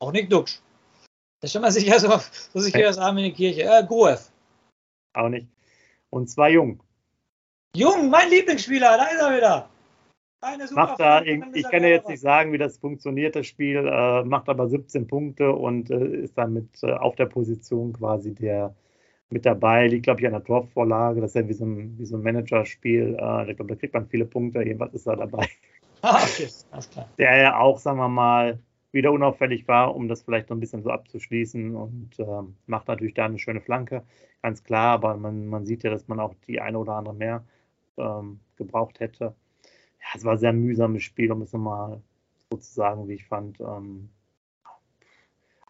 Auch 0.00 0.12
nicht 0.12 0.32
Duxch. 0.32 0.60
Da 1.40 1.46
ist 1.46 1.52
schon 1.52 1.62
mal 1.62 1.70
sicher, 1.70 1.98
so, 2.00 2.08
so 2.52 2.60
sicher 2.60 2.82
das 2.82 2.98
Arm 2.98 3.18
in 3.18 3.24
die 3.24 3.32
Kirche. 3.32 3.62
Äh, 3.62 3.84
Gruev. 3.86 4.30
Auch 5.14 5.28
nicht. 5.28 5.46
Und 6.10 6.28
zwar 6.28 6.48
Jung. 6.48 6.82
Jung, 7.76 8.10
mein 8.10 8.28
Lieblingsspieler, 8.30 8.96
da 8.96 9.04
ist 9.06 9.20
er 9.20 9.36
wieder. 9.36 9.68
Eine 10.42 10.66
super 10.66 10.86
macht 10.86 11.00
da, 11.00 11.22
ich 11.22 11.68
kann 11.70 11.82
ja 11.82 11.90
jetzt 11.90 12.08
nicht 12.08 12.20
sagen, 12.20 12.52
wie 12.52 12.58
das 12.58 12.78
funktioniert, 12.78 13.36
das 13.36 13.46
Spiel, 13.46 13.86
äh, 13.86 14.24
macht 14.24 14.48
aber 14.48 14.68
17 14.68 15.06
Punkte 15.06 15.52
und 15.52 15.90
äh, 15.90 16.22
ist 16.22 16.36
damit 16.38 16.82
äh, 16.82 16.92
auf 16.92 17.14
der 17.16 17.26
Position 17.26 17.92
quasi 17.92 18.34
der 18.34 18.74
mit 19.28 19.46
dabei, 19.46 19.86
liegt, 19.86 20.04
glaube 20.04 20.20
ich, 20.20 20.26
an 20.26 20.32
der 20.32 20.42
Torvorlage. 20.42 21.20
Das 21.20 21.30
ist 21.30 21.34
ja 21.42 21.48
wie 21.48 21.52
so 21.52 21.64
ein, 21.64 21.98
wie 21.98 22.06
so 22.06 22.16
ein 22.16 22.22
Managerspiel. 22.22 23.16
Äh, 23.20 23.50
ich 23.50 23.56
glaube, 23.56 23.74
da 23.74 23.74
kriegt 23.76 23.94
man 23.94 24.08
viele 24.08 24.24
Punkte. 24.24 24.62
Jedenfalls 24.62 24.94
ist 24.94 25.06
er 25.06 25.16
dabei. 25.16 25.46
Ah, 26.02 26.22
okay. 26.22 26.48
Alles 26.70 26.90
klar. 26.90 27.08
Der 27.18 27.36
ja 27.36 27.58
auch, 27.58 27.78
sagen 27.78 27.98
wir 27.98 28.08
mal, 28.08 28.58
wieder 28.92 29.12
unauffällig 29.12 29.68
war, 29.68 29.94
um 29.94 30.09
das 30.09 30.22
vielleicht 30.22 30.50
noch 30.50 30.57
ein 30.57 30.61
bisschen 30.61 30.83
so 30.83 30.90
abzuschließen 30.90 31.76
und 31.76 32.18
äh, 32.18 32.42
macht 32.66 32.88
natürlich 32.88 33.14
da 33.14 33.26
eine 33.26 33.38
schöne 33.38 33.61
Flanke, 33.61 34.03
ganz 34.42 34.64
klar, 34.64 34.92
aber 34.94 35.16
man, 35.16 35.46
man 35.46 35.66
sieht 35.66 35.83
ja, 35.85 35.90
dass 35.90 36.09
man 36.09 36.20
auch 36.20 36.35
die 36.46 36.61
eine 36.61 36.79
oder 36.79 36.94
andere 36.94 37.14
mehr 37.14 37.44
ähm, 37.96 38.40
gebraucht 38.57 39.00
hätte. 39.00 39.35
Ja, 40.00 40.07
es 40.14 40.24
war 40.24 40.33
ein 40.33 40.38
sehr 40.38 40.53
mühsames 40.53 41.03
Spiel, 41.03 41.31
um 41.31 41.42
es 41.42 41.53
nochmal 41.53 42.03
so 42.50 42.59
zu 42.59 42.72
sagen, 42.72 43.09
wie 43.09 43.14
ich 43.14 43.26
fand. 43.26 43.61
Ähm, 43.61 44.11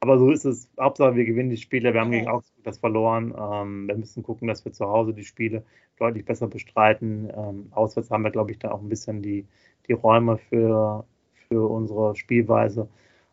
aber 0.00 0.18
so 0.18 0.30
ist 0.30 0.46
es. 0.46 0.70
Hauptsache, 0.80 1.14
wir 1.14 1.26
gewinnen 1.26 1.50
die 1.50 1.58
Spiele. 1.58 1.92
Wir 1.92 2.00
haben 2.00 2.10
gegen 2.10 2.28
Augsburg 2.28 2.64
das 2.64 2.78
verloren. 2.78 3.34
Ähm, 3.38 3.86
wir 3.86 3.96
müssen 3.96 4.22
gucken, 4.22 4.48
dass 4.48 4.64
wir 4.64 4.72
zu 4.72 4.86
Hause 4.86 5.12
die 5.12 5.24
Spiele 5.24 5.62
deutlich 5.98 6.24
besser 6.24 6.48
bestreiten. 6.48 7.30
Ähm, 7.36 7.68
auswärts 7.72 8.10
haben 8.10 8.24
wir, 8.24 8.30
glaube 8.30 8.50
ich, 8.50 8.58
da 8.58 8.70
auch 8.70 8.80
ein 8.80 8.88
bisschen 8.88 9.20
die, 9.20 9.46
die 9.88 9.92
Räume 9.92 10.38
für, 10.38 11.04
für 11.48 11.68
unsere 11.68 12.16
Spielweise. 12.16 12.88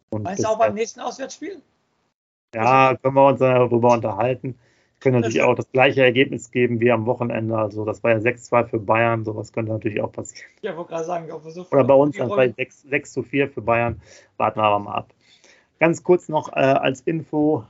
Und 0.10 0.24
Meinst 0.24 0.44
du 0.44 0.48
auch 0.48 0.60
beim 0.60 0.74
nächsten 0.74 1.00
Auswärtsspiel? 1.00 1.62
Ja, 2.56 2.96
können 2.96 3.16
wir 3.16 3.28
uns 3.28 3.40
darüber 3.40 3.94
unterhalten. 3.94 4.58
Können 5.00 5.22
natürlich 5.22 5.44
auch 5.44 5.54
das 5.54 5.72
gleiche 5.72 6.02
Ergebnis 6.02 6.50
geben 6.50 6.80
wie 6.80 6.92
am 6.92 7.06
Wochenende. 7.06 7.56
Also 7.56 7.86
das 7.86 8.04
war 8.04 8.12
ja 8.12 8.18
6-2 8.18 8.66
für 8.66 8.80
Bayern, 8.80 9.26
sowas 9.26 9.54
könnte 9.54 9.72
natürlich 9.72 10.02
auch 10.02 10.12
passieren. 10.12 10.50
Ja, 10.62 10.76
wollte 10.76 10.90
gerade 10.90 11.06
sagen, 11.06 11.32
ob 11.32 11.46
wir 11.46 11.52
so 11.52 11.68
Oder 11.70 11.84
bei 11.84 11.94
uns 11.94 12.18
dann 12.18 12.30
vielleicht 12.30 12.56
6, 12.56 12.82
6 12.84 13.14
zu 13.14 13.24
4 13.24 13.50
für 13.50 13.62
Bayern. 13.62 14.02
Warten 14.38 14.60
wir 14.60 14.64
aber 14.64 14.80
mal 14.80 14.96
ab. 14.96 15.14
Ganz 15.80 16.04
kurz 16.04 16.30
noch 16.30 16.52
äh, 16.54 16.62
als 16.62 17.02
Info: 17.02 17.64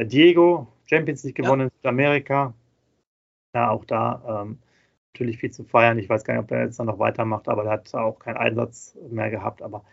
Diego, 0.00 0.66
Champions 0.86 1.22
League 1.22 1.36
gewonnen 1.36 1.60
ja. 1.60 1.66
in 1.66 1.72
Südamerika. 1.76 2.54
Ja, 3.54 3.70
auch 3.70 3.84
da 3.84 4.42
ähm, 4.42 4.58
natürlich 5.12 5.38
viel 5.38 5.52
zu 5.52 5.62
feiern. 5.62 5.98
Ich 6.00 6.08
weiß 6.08 6.24
gar 6.24 6.34
nicht, 6.34 6.42
ob 6.42 6.50
er 6.50 6.64
jetzt 6.64 6.80
dann 6.80 6.86
noch 6.86 6.98
weitermacht, 6.98 7.48
aber 7.48 7.64
er 7.66 7.70
hat 7.70 7.94
auch 7.94 8.18
keinen 8.18 8.36
Einsatz 8.36 8.96
mehr 9.10 9.30
gehabt. 9.30 9.62
Aber 9.62 9.84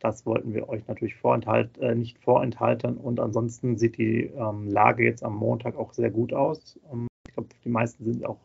das 0.00 0.26
wollten 0.26 0.54
wir 0.54 0.68
euch 0.68 0.86
natürlich 0.86 1.16
vorenthalt, 1.16 1.76
äh, 1.78 1.94
nicht 1.94 2.18
vorenthalten. 2.18 2.96
Und 2.96 3.20
ansonsten 3.20 3.76
sieht 3.76 3.98
die 3.98 4.24
ähm, 4.24 4.68
Lage 4.68 5.04
jetzt 5.04 5.22
am 5.24 5.36
Montag 5.36 5.76
auch 5.76 5.92
sehr 5.92 6.10
gut 6.10 6.32
aus. 6.32 6.78
Ähm, 6.92 7.08
ich 7.26 7.34
glaube, 7.34 7.48
die 7.64 7.68
meisten 7.68 8.04
sind 8.04 8.24
auch 8.24 8.38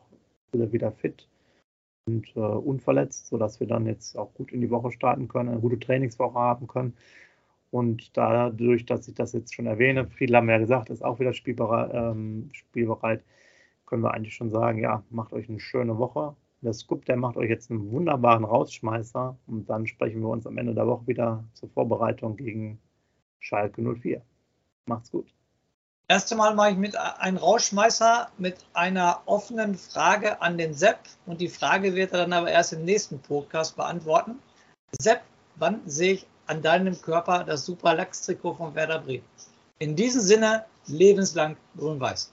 wieder 0.52 0.92
fit 0.92 1.28
und 2.06 2.28
äh, 2.36 2.40
unverletzt, 2.40 3.28
sodass 3.28 3.60
wir 3.60 3.68
dann 3.68 3.88
jetzt 3.88 4.18
auch 4.18 4.34
gut 4.34 4.52
in 4.52 4.62
die 4.62 4.70
Woche 4.70 4.92
starten 4.92 5.28
können, 5.28 5.50
eine 5.50 5.62
gute 5.62 5.80
Trainingswoche 5.80 6.38
haben 6.38 6.68
können. 6.68 6.94
Und 7.72 8.16
dadurch, 8.16 8.86
dass 8.86 9.08
ich 9.08 9.16
das 9.16 9.34
jetzt 9.34 9.56
schon 9.56 9.66
erwähne, 9.66 10.08
Friedel 10.08 10.36
haben 10.36 10.50
ja 10.50 10.60
gesagt, 10.60 10.90
ist 10.90 11.04
auch 11.04 11.20
wieder 11.20 11.34
spielbereit, 11.34 11.92
ähm, 11.94 12.50
spielbereit, 12.54 13.24
können 13.86 14.04
wir 14.04 14.14
eigentlich 14.14 14.36
schon 14.36 14.52
sagen, 14.52 14.80
ja, 14.80 15.04
macht 15.10 15.34
euch 15.34 15.50
eine 15.50 15.60
schöne 15.60 15.98
Woche. 15.98 16.36
Der 16.64 16.72
Scoop, 16.72 17.04
der 17.04 17.18
macht 17.18 17.36
euch 17.36 17.50
jetzt 17.50 17.70
einen 17.70 17.92
wunderbaren 17.92 18.46
Rausschmeißer 18.46 19.36
und 19.48 19.70
dann 19.70 19.86
sprechen 19.86 20.22
wir 20.22 20.30
uns 20.30 20.48
am 20.48 20.58
Ende 20.58 20.74
der 20.74 20.88
Woche 20.88 21.06
wieder 21.08 21.44
zur 21.56 21.70
Vorbereitung 21.70 22.38
gegen 22.38 22.80
Schalke 23.40 23.82
04. 23.82 24.22
Macht's 24.86 25.12
gut. 25.12 25.28
Erst 26.08 26.32
einmal 26.32 26.56
mache 26.56 26.72
ich 26.72 26.78
mit 26.78 26.96
einem 26.96 27.36
Rausschmeißer 27.36 28.30
mit 28.38 28.66
einer 28.74 29.22
offenen 29.26 29.76
Frage 29.76 30.42
an 30.42 30.58
den 30.58 30.74
Sepp 30.74 31.00
und 31.26 31.42
die 31.42 31.50
Frage 31.50 31.96
wird 31.96 32.14
er 32.14 32.20
dann 32.20 32.34
aber 32.34 32.50
erst 32.50 32.72
im 32.72 32.86
nächsten 32.86 33.20
Podcast 33.20 33.76
beantworten. 33.76 34.40
Sepp, 35.02 35.22
wann 35.56 35.82
sehe 35.86 36.14
ich 36.14 36.28
an 36.48 36.62
deinem 36.62 37.02
Körper 37.02 37.44
das 37.44 37.66
Super 37.66 37.94
Lachs-Trikot 37.94 38.56
von 38.56 38.74
Werder 38.74 39.00
Bremen. 39.00 39.26
In 39.80 39.98
diesem 39.98 40.22
Sinne, 40.22 40.66
lebenslang 40.88 41.58
grün-weiß. 41.78 42.33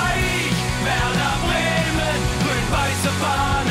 Werder 2.71 2.81
Bremen, 2.83 3.01
grün-weiße 3.01 3.09
Fahnen 3.19 3.21
overall. 3.21 3.70